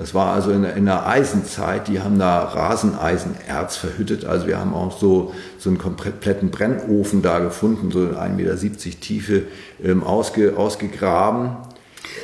[0.00, 4.24] Das war also in der, in der Eisenzeit, die haben da Raseneisenerz verhüttet.
[4.24, 9.42] Also wir haben auch so, so einen kompletten Brennofen da gefunden, so 1,70 Meter Tiefe
[9.84, 11.56] ähm, ausge, ausgegraben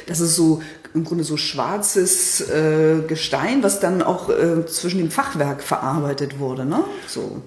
[0.07, 0.63] das ist so
[0.95, 6.65] im Grunde so schwarzes äh, Gestein, was dann auch äh, zwischen dem Fachwerk verarbeitet wurde.
[6.65, 6.85] Ne?
[7.07, 7.43] So.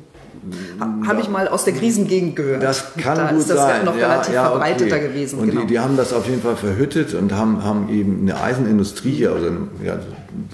[0.79, 2.63] Habe ich mal aus der Krisengegend gehört.
[2.63, 3.83] Das kann da gut ist das sein.
[3.83, 5.07] noch ja, relativ ja, verbreiteter okay.
[5.07, 5.39] gewesen.
[5.39, 5.61] Und genau.
[5.61, 9.31] die, die, haben das auf jeden Fall verhüttet und haben, haben eben eine Eisenindustrie hier
[9.33, 9.47] also,
[9.83, 9.99] ja,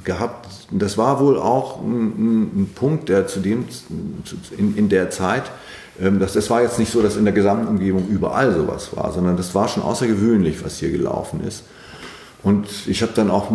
[0.03, 0.47] gehabt.
[0.71, 3.65] Das war wohl auch ein, ein Punkt, der zu dem,
[4.57, 5.43] in, in der Zeit,
[6.01, 9.11] ähm, das, das war jetzt nicht so, dass in der gesamten Umgebung überall sowas war,
[9.11, 11.63] sondern das war schon außergewöhnlich, was hier gelaufen ist.
[12.43, 13.51] Und ich habe dann auch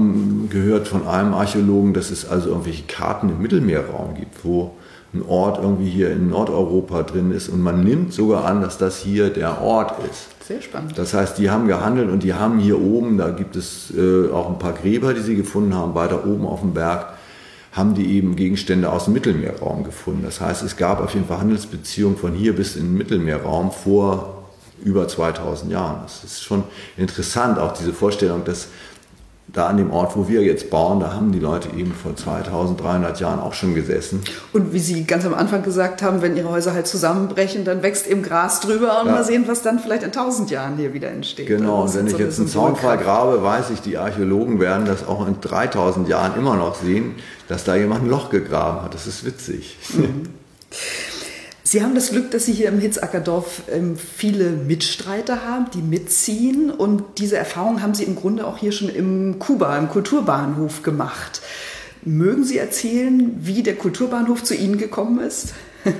[0.49, 4.73] gehört von einem Archäologen, dass es also irgendwelche Karten im Mittelmeerraum gibt, wo
[5.15, 8.99] ein Ort irgendwie hier in Nordeuropa drin ist und man nimmt sogar an, dass das
[8.99, 10.29] hier der Ort ist.
[10.51, 10.99] Sehr spannend.
[10.99, 14.49] Das heißt, die haben gehandelt und die haben hier oben, da gibt es äh, auch
[14.49, 17.13] ein paar Gräber, die sie gefunden haben, weiter oben auf dem Berg,
[17.71, 20.25] haben die eben Gegenstände aus dem Mittelmeerraum gefunden.
[20.25, 24.43] Das heißt, es gab auf jeden Fall Handelsbeziehungen von hier bis in den Mittelmeerraum vor
[24.83, 26.01] über 2000 Jahren.
[26.03, 26.65] Das ist schon
[26.97, 28.71] interessant, auch diese Vorstellung, dass
[29.53, 33.19] da an dem Ort, wo wir jetzt bauen, da haben die Leute eben vor 2300
[33.21, 34.23] Jahren auch schon gesessen.
[34.53, 38.07] Und wie Sie ganz am Anfang gesagt haben, wenn Ihre Häuser halt zusammenbrechen, dann wächst
[38.07, 39.13] eben Gras drüber und ja.
[39.13, 41.47] mal sehen, was dann vielleicht in 1000 Jahren hier wieder entsteht.
[41.47, 45.07] Genau, und wenn ich so jetzt einen Zaunfall grabe, weiß ich, die Archäologen werden das
[45.07, 47.15] auch in 3000 Jahren immer noch sehen,
[47.49, 48.95] dass da jemand ein Loch gegraben hat.
[48.95, 49.79] Das ist witzig.
[49.95, 50.23] Mhm.
[51.71, 56.69] Sie haben das Glück, dass Sie hier im Hitzackerdorf ähm, viele Mitstreiter haben, die mitziehen.
[56.69, 61.41] Und diese Erfahrung haben Sie im Grunde auch hier schon im Kuba, im Kulturbahnhof gemacht.
[62.03, 65.55] Mögen Sie erzählen, wie der Kulturbahnhof zu Ihnen gekommen ist?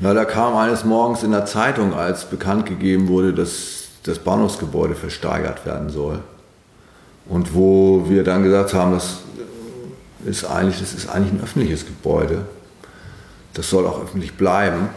[0.00, 4.96] Na, da kam eines Morgens in der Zeitung, als bekannt gegeben wurde, dass das Bahnhofsgebäude
[4.96, 6.18] versteigert werden soll.
[7.28, 9.18] Und wo wir dann gesagt haben, das
[10.24, 12.44] ist eigentlich, das ist eigentlich ein öffentliches Gebäude.
[13.54, 14.88] Das soll auch öffentlich bleiben.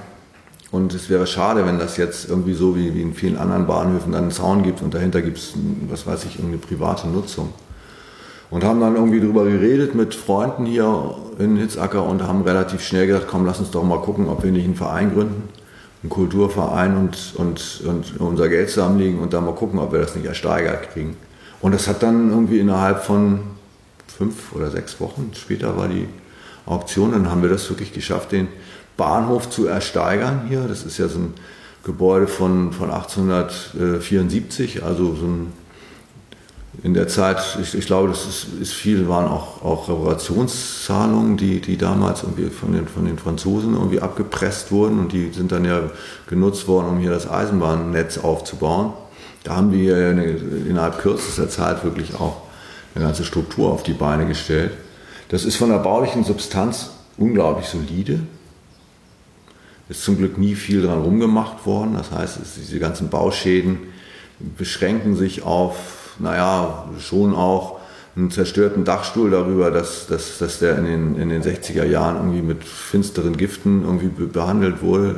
[0.74, 4.12] Und es wäre schade, wenn das jetzt irgendwie so wie, wie in vielen anderen Bahnhöfen
[4.12, 5.54] dann einen Zaun gibt und dahinter gibt es,
[5.88, 7.54] was weiß ich, irgendeine private Nutzung.
[8.50, 13.06] Und haben dann irgendwie darüber geredet mit Freunden hier in Hitzacker und haben relativ schnell
[13.06, 15.50] gesagt, komm, lass uns doch mal gucken, ob wir nicht einen Verein gründen,
[16.02, 20.16] einen Kulturverein und, und, und unser Geld zusammenlegen und dann mal gucken, ob wir das
[20.16, 21.16] nicht ersteigert kriegen.
[21.62, 23.42] Und das hat dann irgendwie innerhalb von
[24.08, 26.08] fünf oder sechs Wochen, später war die
[26.66, 28.48] Auktion, dann haben wir das wirklich geschafft, den
[28.98, 30.66] Bahnhof zu ersteigern hier.
[30.68, 31.34] Das ist ja so ein
[31.84, 35.54] Gebäude von, von 1874, also so ein,
[36.82, 41.60] in der Zeit, ich, ich glaube, das ist, ist, viel, waren auch, auch Reparationszahlungen, die,
[41.60, 45.66] die damals irgendwie von den, von den Franzosen irgendwie abgepresst wurden und die sind dann
[45.66, 45.82] ja
[46.28, 48.94] genutzt worden, um hier das Eisenbahnnetz aufzubauen.
[49.44, 52.44] Da haben wir eine, innerhalb kürzester Zeit wirklich auch
[52.96, 54.72] eine ganze Struktur auf die Beine gestellt.
[55.34, 58.20] Das ist von der baulichen Substanz unglaublich solide.
[59.90, 61.96] Ist zum Glück nie viel dran rumgemacht worden.
[61.96, 63.80] Das heißt, diese ganzen Bauschäden
[64.60, 67.80] beschränken sich auf, naja, schon auch
[68.16, 72.44] einen zerstörten Dachstuhl darüber, dass, dass, dass der in den, in den 60er Jahren irgendwie
[72.44, 75.16] mit finsteren Giften irgendwie behandelt wurde.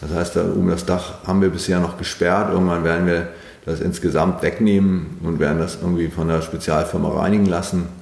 [0.00, 2.50] Das heißt, da um das Dach haben wir bisher noch gesperrt.
[2.50, 3.28] Irgendwann werden wir
[3.66, 8.00] das insgesamt wegnehmen und werden das irgendwie von der Spezialfirma reinigen lassen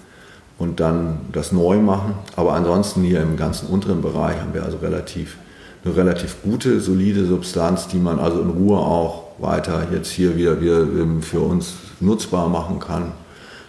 [0.61, 2.15] und dann das neu machen.
[2.37, 5.37] Aber ansonsten hier im ganzen unteren Bereich haben wir also relativ
[5.83, 10.61] eine relativ gute, solide Substanz, die man also in Ruhe auch weiter jetzt hier wieder,
[10.61, 10.87] wieder
[11.23, 13.13] für uns nutzbar machen kann.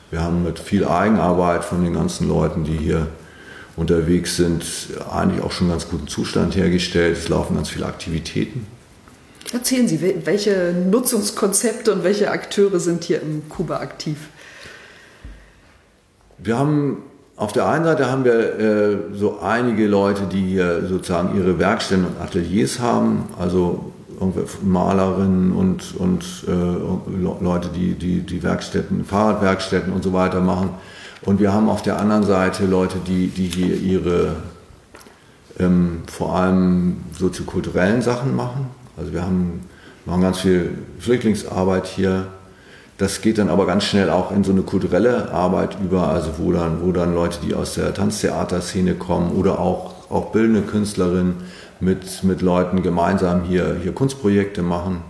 [0.09, 3.07] Wir haben mit viel Eigenarbeit von den ganzen Leuten, die hier
[3.77, 4.65] unterwegs sind,
[5.09, 7.17] eigentlich auch schon einen ganz guten Zustand hergestellt.
[7.17, 8.67] Es laufen ganz viele Aktivitäten.
[9.53, 14.17] Erzählen Sie, welche Nutzungskonzepte und welche Akteure sind hier im Kuba aktiv?
[16.43, 16.97] Wir haben
[17.35, 22.05] auf der einen Seite haben wir äh, so einige Leute, die hier sozusagen ihre Werkstätten
[22.05, 23.91] und Ateliers haben, also
[24.63, 30.69] Malerinnen und, und äh, Leute, die, die die Werkstätten, Fahrradwerkstätten und so weiter machen.
[31.23, 34.35] Und wir haben auf der anderen Seite Leute, die, die hier ihre
[35.59, 38.67] ähm, vor allem soziokulturellen Sachen machen.
[38.97, 39.61] Also wir haben,
[40.05, 42.27] machen ganz viel Flüchtlingsarbeit hier
[43.01, 46.51] das geht dann aber ganz schnell auch in so eine kulturelle Arbeit über, also wo
[46.51, 51.37] dann, wo dann Leute, die aus der Tanztheaterszene kommen oder auch, auch bildende Künstlerinnen
[51.79, 55.01] mit, mit Leuten gemeinsam hier, hier Kunstprojekte machen.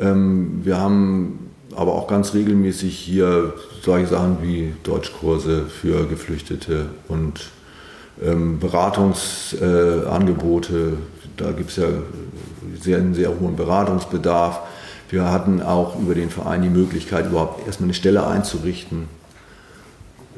[0.00, 7.50] Ähm, wir haben aber auch ganz regelmäßig hier solche Sachen wie Deutschkurse für Geflüchtete und
[8.20, 10.74] ähm, Beratungsangebote.
[10.74, 10.94] Äh,
[11.36, 11.86] da gibt es ja
[12.80, 14.62] sehr, einen sehr hohen Beratungsbedarf.
[15.10, 19.08] Wir hatten auch über den Verein die Möglichkeit, überhaupt erstmal eine Stelle einzurichten.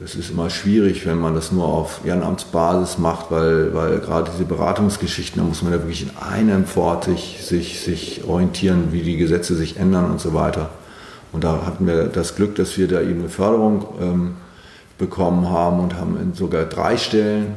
[0.03, 4.45] Es ist immer schwierig, wenn man das nur auf Ehrenamtsbasis macht, weil, weil gerade diese
[4.45, 9.57] Beratungsgeschichten, da muss man ja wirklich in einem Fort sich, sich, orientieren, wie die Gesetze
[9.57, 10.71] sich ändern und so weiter.
[11.33, 14.35] Und da hatten wir das Glück, dass wir da eben eine Förderung ähm,
[14.99, 17.57] bekommen haben und haben sogar drei Stellen,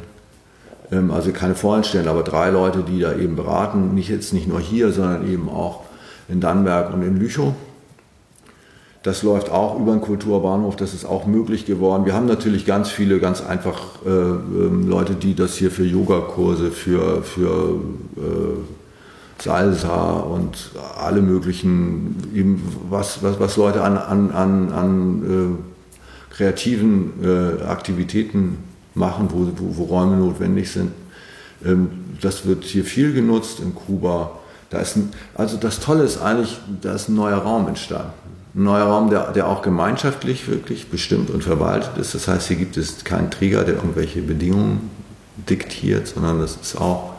[0.91, 4.47] ähm, also keine vollen Stellen, aber drei Leute, die da eben beraten, nicht jetzt nicht
[4.47, 5.81] nur hier, sondern eben auch
[6.27, 7.53] in Dannenberg und in Lüchow.
[9.03, 12.05] Das läuft auch über den Kulturbahnhof, das ist auch möglich geworden.
[12.05, 16.71] Wir haben natürlich ganz viele, ganz einfach äh, äh, Leute, die das hier für Yogakurse,
[16.71, 17.81] für, für
[18.15, 26.33] äh, Salsa und alle möglichen, eben was, was, was Leute an, an, an, an äh,
[26.33, 28.57] kreativen äh, Aktivitäten
[28.95, 30.91] machen, wo, wo, wo, Räume notwendig sind.
[31.65, 31.89] Ähm,
[32.21, 34.39] das wird hier viel genutzt in Kuba.
[34.73, 38.11] Da ist ein, also das Tolle ist eigentlich, da ist ein neuer Raum entstanden.
[38.55, 42.15] Ein neuer Raum, der, der auch gemeinschaftlich wirklich bestimmt und verwaltet ist.
[42.15, 44.89] Das heißt, hier gibt es keinen Träger, der irgendwelche Bedingungen
[45.37, 47.13] diktiert, sondern das ist auch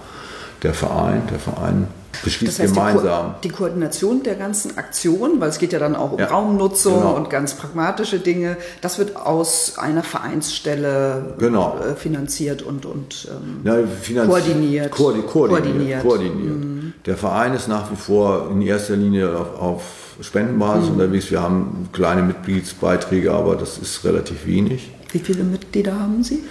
[0.64, 1.22] der Verein.
[1.30, 1.86] Der Verein
[2.24, 3.34] beschließt das heißt, gemeinsam.
[3.42, 6.26] Die, Ko die, Koordination der ganzen Aktion, weil es geht ja dann auch um ja,
[6.26, 7.14] Raumnutzung genau.
[7.14, 11.78] und ganz pragmatische Dinge, das wird aus einer Vereinsstelle genau.
[11.78, 14.90] Äh, finanziert und, und ähm, ja, koordiniert.
[14.90, 16.02] Koordi koordiniert.
[16.02, 16.02] koordiniert.
[16.02, 16.73] koordiniert.
[17.06, 19.82] Der Verein ist nach wie vor in erster Linie auf, auf
[20.20, 20.92] Spendenbasis mhm.
[20.92, 21.30] unterwegs.
[21.30, 24.90] Wir haben kleine Mitgliedsbeiträge, aber das ist relativ wenig.
[25.12, 26.42] Wie viele Mitglieder haben Sie?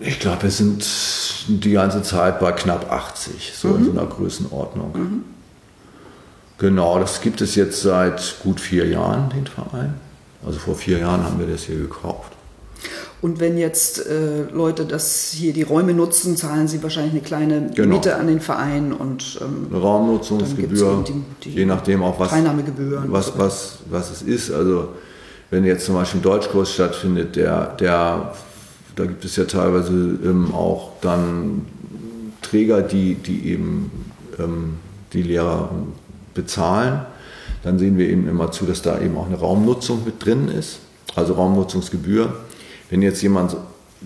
[0.00, 0.84] Ich glaube, wir sind
[1.46, 3.76] die ganze Zeit bei knapp 80, so mhm.
[3.76, 4.92] in so einer Größenordnung.
[4.94, 5.24] Mhm.
[6.58, 9.94] Genau, das gibt es jetzt seit gut vier Jahren, den Verein.
[10.44, 12.32] Also vor vier Jahren haben wir das hier gekauft.
[13.22, 17.70] Und wenn jetzt äh, Leute das hier die Räume nutzen, zahlen sie wahrscheinlich eine kleine
[17.74, 17.96] genau.
[17.96, 23.38] Miete an den Verein und ähm, eine Raumnutzungsgebühr, die, die je nachdem auch was, was,
[23.38, 24.50] was, was es ist.
[24.50, 24.88] Also
[25.50, 28.32] wenn jetzt zum Beispiel ein Deutschkurs stattfindet, der, der
[28.96, 31.66] da gibt es ja teilweise ähm, auch dann
[32.42, 33.90] Träger, die, die eben
[34.38, 34.74] ähm,
[35.12, 35.70] die Lehrer
[36.34, 37.00] bezahlen.
[37.62, 40.78] Dann sehen wir eben immer zu, dass da eben auch eine Raumnutzung mit drin ist,
[41.14, 42.32] also Raumnutzungsgebühr.
[42.90, 43.56] Wenn jetzt jemand,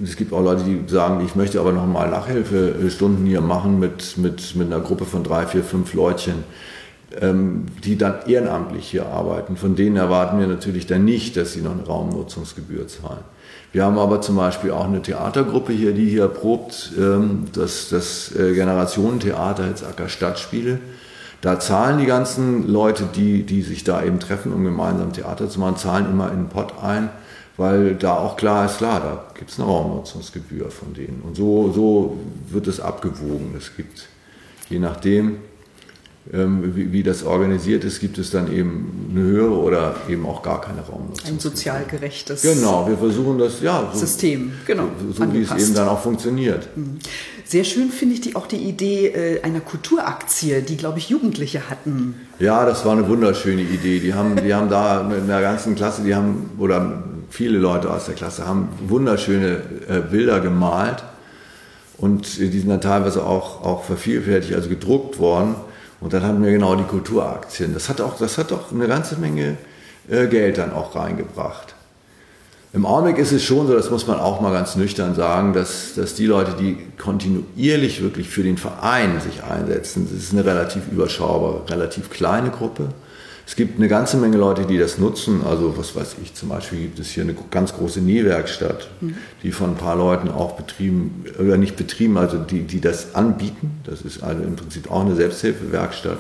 [0.03, 4.19] es gibt auch Leute, die sagen, ich möchte aber noch mal Nachhilfestunden hier machen mit,
[4.19, 6.45] mit, mit einer Gruppe von drei, vier, fünf Leutchen,
[7.21, 9.57] ähm, die dann ehrenamtlich hier arbeiten.
[9.57, 13.25] Von denen erwarten wir natürlich dann nicht, dass sie noch eine Raumnutzungsgebühr zahlen.
[13.73, 18.37] Wir haben aber zum Beispiel auch eine Theatergruppe hier, die hier probt, ähm, das, das
[18.37, 20.79] äh, Generationentheater Hitzacker Stadtspiele.
[21.41, 25.59] Da zahlen die ganzen Leute, die, die sich da eben treffen, um gemeinsam Theater zu
[25.61, 27.11] machen, zahlen immer in den Pott ein,
[27.57, 31.23] weil da auch klar ist, klar, da gibt es eine Raumnutzungsgebühr von denen.
[31.25, 33.55] Und so, so wird es abgewogen.
[33.57, 34.09] Es gibt,
[34.69, 35.39] je nachdem,
[36.33, 40.43] ähm, wie, wie, das organisiert ist, gibt es dann eben eine höhere oder eben auch
[40.43, 41.29] gar keine Raumnutzung.
[41.29, 43.91] Ein sozial gerechtes Genau, wir versuchen das, ja.
[43.93, 44.89] So, System, genau.
[45.13, 46.75] So wie es eben dann auch funktioniert.
[46.75, 46.99] Mhm.
[47.45, 51.69] Sehr schön finde ich die, auch die Idee äh, einer Kulturaktie, die, glaube ich, Jugendliche
[51.69, 52.15] hatten.
[52.39, 54.01] Ja, das war eine wunderschöne Idee.
[54.01, 58.07] Die haben, die haben da mit einer ganzen Klasse, die haben, oder viele Leute aus
[58.07, 61.05] der Klasse haben wunderschöne äh, Bilder gemalt.
[61.97, 65.55] Und die sind dann teilweise auch, auch vervielfältigt, also gedruckt worden.
[66.01, 67.73] Und dann hatten wir genau die Kulturaktien.
[67.73, 69.57] Das hat auch, das hat auch eine ganze Menge
[70.09, 71.75] äh, Geld dann auch reingebracht.
[72.75, 75.95] Im Augenblick ist es schon so, das muss man auch mal ganz nüchtern sagen, dass,
[75.95, 80.83] dass die Leute, die kontinuierlich wirklich für den Verein sich einsetzen, das ist eine relativ
[80.91, 82.89] überschaubare, relativ kleine Gruppe.
[83.47, 85.43] Es gibt eine ganze Menge Leute, die das nutzen.
[85.45, 89.17] Also was weiß ich, zum Beispiel gibt es hier eine ganz große Nähwerkstatt, mhm.
[89.43, 93.81] die von ein paar Leuten auch betrieben, oder nicht betrieben, also die, die das anbieten.
[93.85, 96.19] Das ist also im Prinzip auch eine Selbsthilfewerkstatt,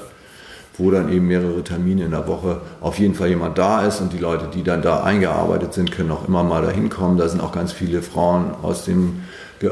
[0.77, 4.13] wo dann eben mehrere Termine in der Woche auf jeden Fall jemand da ist und
[4.13, 7.17] die Leute, die dann da eingearbeitet sind, können auch immer mal da hinkommen.
[7.17, 9.23] Da sind auch ganz viele Frauen aus, dem,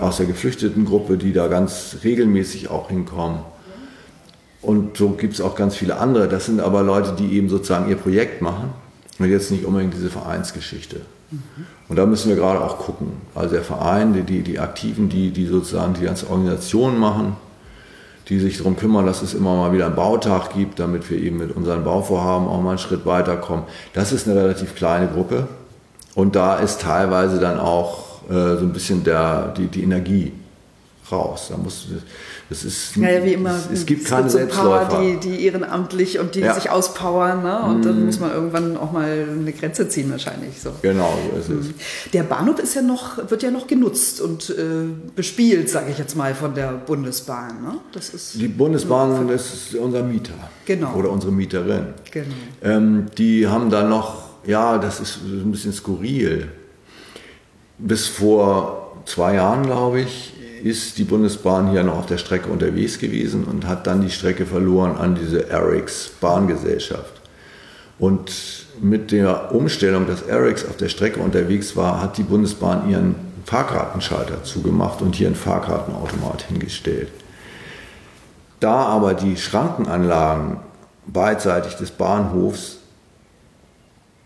[0.01, 3.41] aus der geflüchteten Gruppe, die da ganz regelmäßig auch hinkommen.
[4.63, 6.29] Und so gibt es auch ganz viele andere.
[6.29, 8.71] Das sind aber Leute, die eben sozusagen ihr Projekt machen
[9.19, 11.01] und jetzt nicht unbedingt diese Vereinsgeschichte.
[11.31, 11.67] Mhm.
[11.89, 13.09] Und da müssen wir gerade auch gucken.
[13.35, 17.37] Also der Verein, die, die, die Aktiven, die, die sozusagen die ganze Organisation machen,
[18.29, 21.39] die sich darum kümmern, dass es immer mal wieder einen Bautag gibt, damit wir eben
[21.39, 23.65] mit unseren Bauvorhaben auch mal einen Schritt weiterkommen.
[23.95, 25.49] Das ist eine relativ kleine Gruppe.
[26.15, 30.33] Und da ist teilweise dann auch äh, so ein bisschen der, die, die Energie
[31.11, 31.49] raus.
[31.51, 31.89] Da muss,
[32.53, 33.57] das ist, ja, wie immer.
[33.57, 36.53] Es, es gibt keine es gibt so ein paar, die, die ehrenamtlich und die ja.
[36.53, 37.43] sich auspowern.
[37.43, 37.63] Ne?
[37.63, 37.83] Und mm.
[37.83, 40.61] dann muss man irgendwann auch mal eine Grenze ziehen wahrscheinlich.
[40.61, 40.71] So.
[40.83, 41.67] Genau, so ist es.
[41.69, 41.75] Mhm.
[42.13, 44.55] Der Bahnhof ist ja noch, wird ja noch genutzt und äh,
[45.17, 47.63] bespielt, sage ich jetzt mal, von der Bundesbahn.
[47.63, 47.79] Ne?
[47.93, 50.35] Das ist die Bundesbahn ist unser Mieter.
[50.67, 50.95] Genau.
[50.95, 51.87] Oder unsere Mieterin.
[52.11, 52.27] Genau.
[52.63, 56.49] Ähm, die haben da noch, ja, das ist ein bisschen skurril.
[57.79, 62.99] Bis vor zwei Jahren, glaube ich, ist die Bundesbahn hier noch auf der Strecke unterwegs
[62.99, 67.21] gewesen und hat dann die Strecke verloren an diese Erics Bahngesellschaft.
[67.99, 68.33] Und
[68.81, 74.45] mit der Umstellung, dass Erics auf der Strecke unterwegs war, hat die Bundesbahn ihren Fahrkartenschalter
[74.45, 77.09] zugemacht und hier einen Fahrkartenautomat hingestellt.
[78.61, 80.59] Da aber die Schrankenanlagen
[81.07, 82.79] beidseitig des Bahnhofs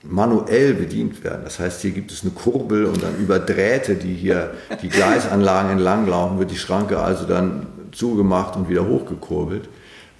[0.09, 1.43] manuell bedient werden.
[1.45, 4.53] Das heißt, hier gibt es eine Kurbel und dann über Drähte, die hier
[4.83, 9.69] die Gleisanlagen entlanglaufen, wird die Schranke also dann zugemacht und wieder hochgekurbelt.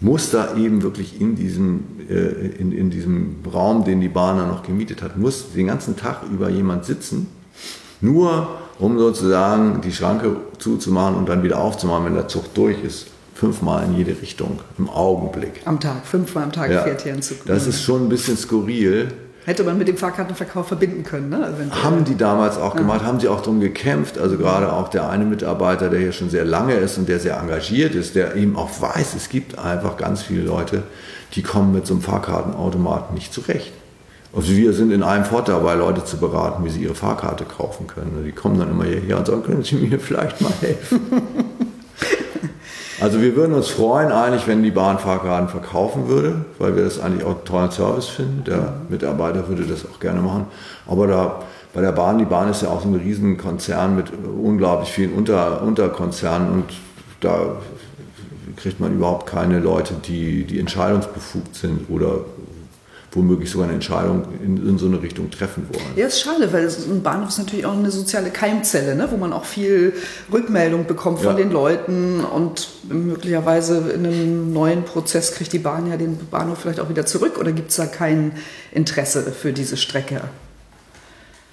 [0.01, 2.15] Muss da eben wirklich in diesem, äh,
[2.59, 6.23] in, in diesem Raum, den die Bahn dann noch gemietet hat, muss den ganzen Tag
[6.31, 7.29] über jemand sitzen,
[8.03, 13.07] nur um sozusagen die Schranke zuzumachen und dann wieder aufzumachen, wenn der Zug durch ist
[13.37, 15.61] fünfmal in jede Richtung im Augenblick.
[15.67, 17.45] Am Tag, fünfmal am Tag ja, fährt hier ein Zug.
[17.45, 19.13] Das ist schon ein bisschen skurril.
[19.47, 21.29] Hätte man mit dem Fahrkartenverkauf verbinden können.
[21.29, 21.45] Ne?
[21.45, 23.07] Also haben die damals auch gemacht, ja.
[23.07, 24.19] haben sie auch darum gekämpft.
[24.19, 27.39] Also gerade auch der eine Mitarbeiter, der hier schon sehr lange ist und der sehr
[27.39, 30.83] engagiert ist, der eben auch weiß, es gibt einfach ganz viele Leute,
[31.35, 33.73] die kommen mit so einem Fahrkartenautomaten nicht zurecht.
[34.35, 37.87] Also wir sind in einem Vorteil dabei, Leute zu beraten, wie sie ihre Fahrkarte kaufen
[37.87, 38.25] können.
[38.27, 41.01] Die kommen dann immer hierher und sagen, können Sie mir vielleicht mal helfen?
[43.01, 46.99] Also wir würden uns freuen eigentlich, wenn die Bahn Fahrkarten verkaufen würde, weil wir das
[46.99, 48.45] eigentlich auch einen tollen Service finden.
[48.45, 50.47] Der Mitarbeiter würde das auch gerne machen.
[50.87, 51.43] Aber da
[51.75, 55.61] bei der Bahn, die Bahn ist ja auch so ein Riesenkonzern mit unglaublich vielen Unter,
[55.61, 56.65] Unterkonzernen und
[57.21, 57.57] da
[58.57, 62.21] kriegt man überhaupt keine Leute, die, die entscheidungsbefugt sind oder
[63.17, 65.85] womöglich sogar eine Entscheidung in, in, so eine Richtung treffen wollen.
[65.97, 69.09] Ja, ist schade, weil ein Bahnhof ist natürlich auch eine soziale Keimzelle, ne?
[69.11, 69.95] wo man auch viel
[70.33, 71.43] Rückmeldung bekommt von ja.
[71.43, 76.81] den Leuten und möglicherweise in einem neuen Prozess kriegt die Bahn ja den Bahnhof vielleicht
[76.81, 78.33] auch wieder zurück oder gibt es da kein
[78.73, 80.21] Interesse für diese Strecke?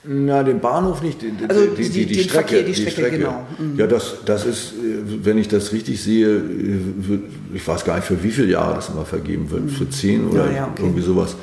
[0.06, 2.56] Na, den Bahnhof nicht, die, Also die, die- die, den Strecke.
[2.56, 3.46] Verkehr, die Strecke, genau.
[3.78, 7.20] Ja, das, das ist, äh, wenn ich das richtig sehe, äh,
[7.54, 9.72] ich weiß gar nicht, für wie viele Jahre das immer vergeben wird.
[9.72, 10.84] Für zehn oder Ja, ja, okay.
[10.84, 11.36] irgendwie sowas.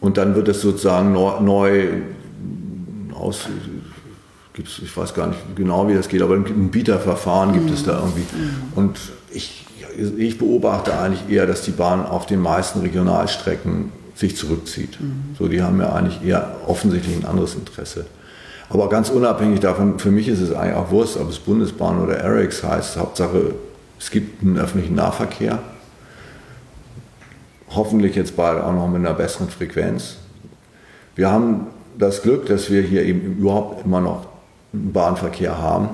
[0.00, 1.84] Und dann wird es sozusagen neu, neu
[3.14, 3.46] aus,
[4.52, 7.98] gibt's, ich weiß gar nicht genau, wie das geht, aber ein Bieterverfahren gibt es da
[8.00, 8.24] irgendwie.
[8.74, 8.98] Und
[9.30, 9.64] ich,
[10.16, 14.98] ich beobachte eigentlich eher, dass die Bahn auf den meisten Regionalstrecken sich zurückzieht.
[15.38, 18.06] So, die haben ja eigentlich eher offensichtlich ein anderes Interesse.
[18.68, 22.16] Aber ganz unabhängig davon, für mich ist es eigentlich auch Wurst, ob es Bundesbahn oder
[22.16, 22.96] Erics heißt.
[22.96, 23.54] Hauptsache,
[24.00, 25.60] es gibt einen öffentlichen Nahverkehr.
[27.70, 30.16] Hoffentlich jetzt bald auch noch mit einer besseren Frequenz.
[31.14, 34.26] Wir haben das Glück, dass wir hier eben überhaupt immer noch
[34.72, 35.90] einen Bahnverkehr haben.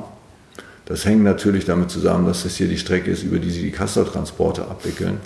[0.87, 3.71] Das hängt natürlich damit zusammen, dass das hier die Strecke ist, über die sie die
[3.71, 5.19] Castortransporte abwickeln.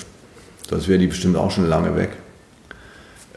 [0.68, 2.10] Das wäre die bestimmt auch schon lange weg.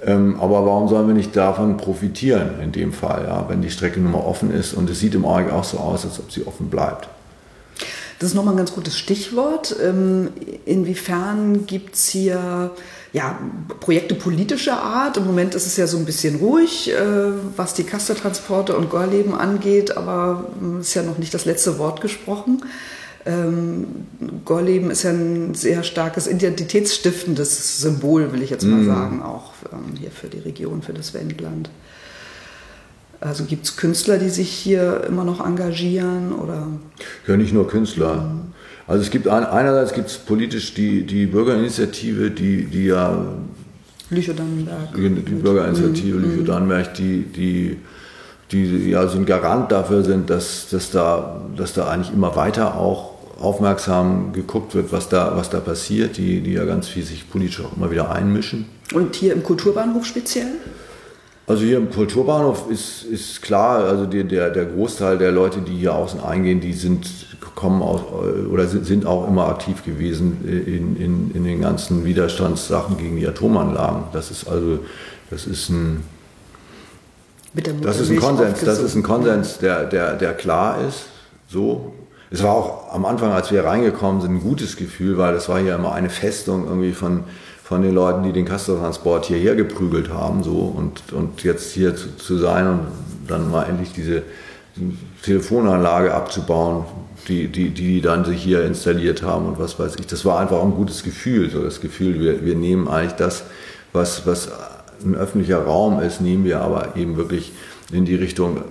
[0.06, 4.00] Ähm, aber warum sollen wir nicht davon profitieren in dem Fall, ja, wenn die Strecke
[4.00, 6.46] nun mal offen ist und es sieht im Augenblick auch so aus, als ob sie
[6.48, 7.10] offen bleibt.
[8.20, 9.76] Das ist nochmal ein ganz gutes Stichwort.
[9.82, 10.30] Ähm,
[10.66, 12.72] Inwiefern gibt es hier
[13.14, 13.40] ja,
[13.80, 15.18] Projekte politischer Art?
[15.18, 17.02] Im Moment ist es ja so ein bisschen ruhig, äh,
[17.56, 20.46] was die Kastertransporte und Gorleben angeht, aber
[20.80, 22.64] es ist ja noch nicht das letzte Wort gesprochen.
[23.30, 23.86] Ähm,
[24.44, 29.96] Gorleben ist ja ein sehr starkes identitätsstiftendes Symbol, will ich jetzt mal sagen, auch ähm,
[29.96, 31.70] hier für die Region, für das Wendland.
[33.20, 36.68] Also gibt es Künstler, die sich hier immer noch engagieren oder
[37.28, 38.32] Ja, nicht nur Künstler.
[38.88, 43.26] Also es gibt ein, einerseits gibt es politisch die, die Bürgerinitiative, die, die ja
[44.10, 44.96] Lüchow-Dannenberg?
[44.96, 47.78] die Bürgerinitiative Lüchow Dannenberg, die, die,
[48.52, 52.76] die ja so ein Garant dafür sind, dass, dass, da, dass da eigentlich immer weiter
[52.76, 53.09] auch
[53.40, 57.62] aufmerksam geguckt wird, was da, was da passiert, die, die ja ganz viel sich politisch
[57.62, 58.66] auch immer wieder einmischen.
[58.94, 60.54] Und hier im Kulturbahnhof speziell?
[61.48, 65.78] Also hier im Kulturbahnhof ist, ist klar, also die, der, der Großteil der Leute, die
[65.78, 67.08] hier außen eingehen, die sind,
[67.56, 68.02] kommen aus,
[68.52, 74.04] oder sind, auch immer aktiv gewesen in, in, in den ganzen Widerstandssachen gegen die Atomanlagen.
[74.14, 74.80] Das ist also,
[75.32, 76.04] das ist ein,
[77.82, 79.02] das ist ein Konsens, das ist ein.
[79.02, 81.06] Konsens, der, der, der klar ist.
[81.48, 81.94] So.
[82.32, 85.60] Es war auch am Anfang, als wir reingekommen sind, ein gutes Gefühl, weil es war
[85.60, 87.24] hier immer eine Festung irgendwie von,
[87.64, 90.44] von den Leuten, die den Castortransport hierher geprügelt haben.
[90.44, 90.74] So.
[90.76, 92.80] Und, und jetzt hier zu, zu sein und
[93.28, 94.24] dann mal endlich diese
[95.24, 96.86] Telefonanlage abzubauen,
[97.28, 100.08] die, die die dann sich hier installiert haben und was weiß ich.
[100.08, 101.50] Das war einfach ein gutes Gefühl.
[101.50, 103.44] So das Gefühl, wir, wir nehmen eigentlich das,
[103.92, 104.50] was, was
[105.04, 107.52] ein öffentlicher Raum ist, nehmen wir aber eben wirklich
[107.92, 108.62] in die Richtung,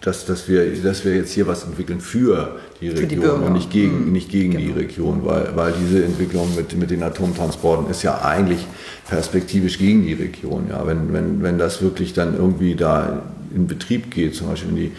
[0.00, 3.46] dass, dass, wir, dass wir jetzt hier was entwickeln für die die Region Bürger.
[3.46, 4.78] und nicht gegen, nicht gegen die Genau.
[4.78, 8.66] Region, weil, weil diese Entwicklung mit, mit den Atomtransporten ist ja eigentlich
[9.08, 10.66] perspektivisch gegen die Region.
[10.70, 10.86] Ja.
[10.86, 13.22] Wenn, wenn, wenn das wirklich dann irgendwie da
[13.54, 14.92] in Betrieb geht, zum Beispiel wenn die,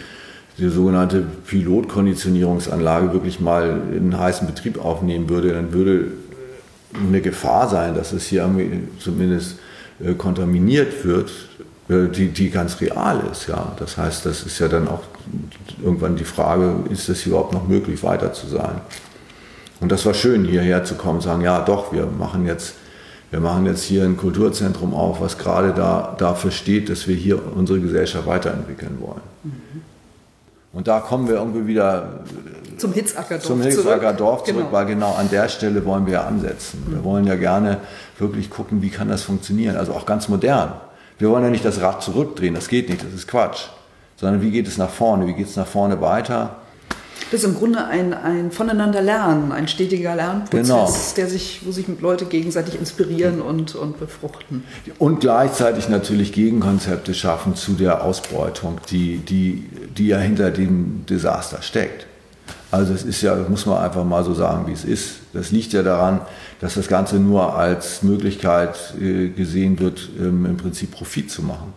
[0.58, 6.08] die sogenannte Pilotkonditionierungsanlage wirklich mal in heißen Betrieb aufnehmen würde, dann würde
[6.94, 8.48] eine Gefahr sein, dass es hier
[8.98, 9.58] zumindest
[10.04, 11.30] äh, kontaminiert wird,
[11.90, 13.48] die, die ganz real ist.
[13.48, 13.72] Ja.
[13.78, 15.00] Das heißt, das ist ja dann auch
[15.82, 18.80] irgendwann die Frage, ist es überhaupt noch möglich, weiter zu sein?
[19.80, 22.74] Und das war schön, hierher zu kommen und sagen, ja doch, wir machen jetzt,
[23.30, 27.40] wir machen jetzt hier ein Kulturzentrum auf, was gerade da, dafür steht, dass wir hier
[27.56, 29.22] unsere Gesellschaft weiterentwickeln wollen.
[30.72, 32.20] Und da kommen wir irgendwie wieder
[32.76, 34.18] Zum Hitzackerdorf zum Hilfsacker zurück.
[34.18, 34.72] Dorf zurück, Genau.
[34.72, 36.84] weil genau an der Stelle wollen wir ja ansetzen.
[36.88, 37.78] Wir wollen ja gerne
[38.18, 39.76] wirklich gucken, wie kann das funktionieren.
[39.76, 40.72] Also auch ganz modern.
[41.20, 43.66] Wir wollen ja nicht das Rad zurückdrehen, das geht nicht, das ist Quatsch.
[44.16, 46.56] Sondern wie geht es nach vorne, wie geht es nach vorne weiter?
[47.30, 50.90] Das ist im Grunde ein, ein Voneinander lernen, ein stetiger Lernprozess, Genau.
[51.16, 54.64] der sich, wo sich Leute gegenseitig inspirieren und, und befruchten.
[54.98, 61.62] Und gleichzeitig natürlich Gegenkonzepte schaffen zu der Ausbeutung, die, die, die ja hinter dem Desaster
[61.62, 62.06] steckt.
[62.72, 65.16] Also es ist ja, das muss man einfach mal so sagen, wie es ist.
[65.32, 66.20] Das liegt ja daran,
[66.60, 71.72] dass das Ganze nur als Möglichkeit äh, gesehen wird, ähm, im Prinzip Profit zu machen.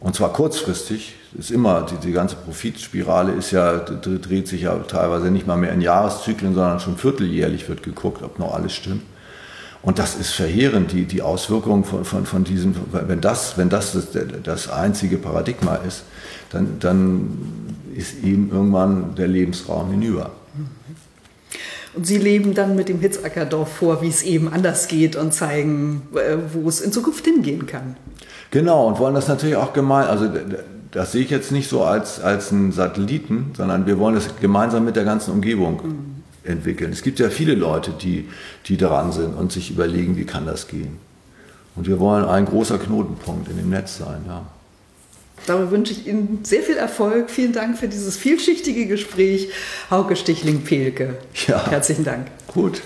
[0.00, 1.14] Und zwar kurzfristig.
[1.38, 5.72] Ist immer, die, die ganze Profitspirale ist ja, dreht sich ja teilweise nicht mal mehr
[5.72, 9.02] in Jahreszyklen, sondern schon vierteljährlich wird geguckt, ob noch alles stimmt.
[9.82, 13.92] Und das ist verheerend, die, die Auswirkungen von, von, von diesem, wenn das, wenn das,
[13.92, 14.08] das
[14.42, 16.02] das einzige Paradigma ist,
[16.50, 17.38] dann, dann
[17.94, 20.32] ist eben irgendwann der Lebensraum hinüber.
[21.94, 26.02] Und sie leben dann mit dem Hitzackerdorf vor, wie es eben anders geht und zeigen,
[26.14, 27.96] äh, wo es in Zukunft hingehen kann.
[28.50, 30.28] Genau, und wollen das natürlich auch gemein, also
[30.90, 34.84] das sehe ich jetzt nicht so als, als einen Satelliten, sondern wir wollen das gemeinsam
[34.84, 35.80] mit der ganzen Umgebung
[36.44, 36.92] entwickeln.
[36.92, 38.28] Es gibt ja viele Leute, die,
[38.66, 40.98] die daran sind und sich überlegen, wie kann das gehen.
[41.76, 44.42] Und wir wollen ein großer Knotenpunkt in dem Netz sein, ja.
[45.46, 47.30] Dabei wünsche ich Ihnen sehr viel Erfolg.
[47.30, 49.50] Vielen Dank für dieses vielschichtige Gespräch.
[49.90, 51.18] Hauke Stichling-Pelke.
[51.46, 51.70] Ja.
[51.70, 52.26] Herzlichen Dank.
[52.46, 52.82] Gut.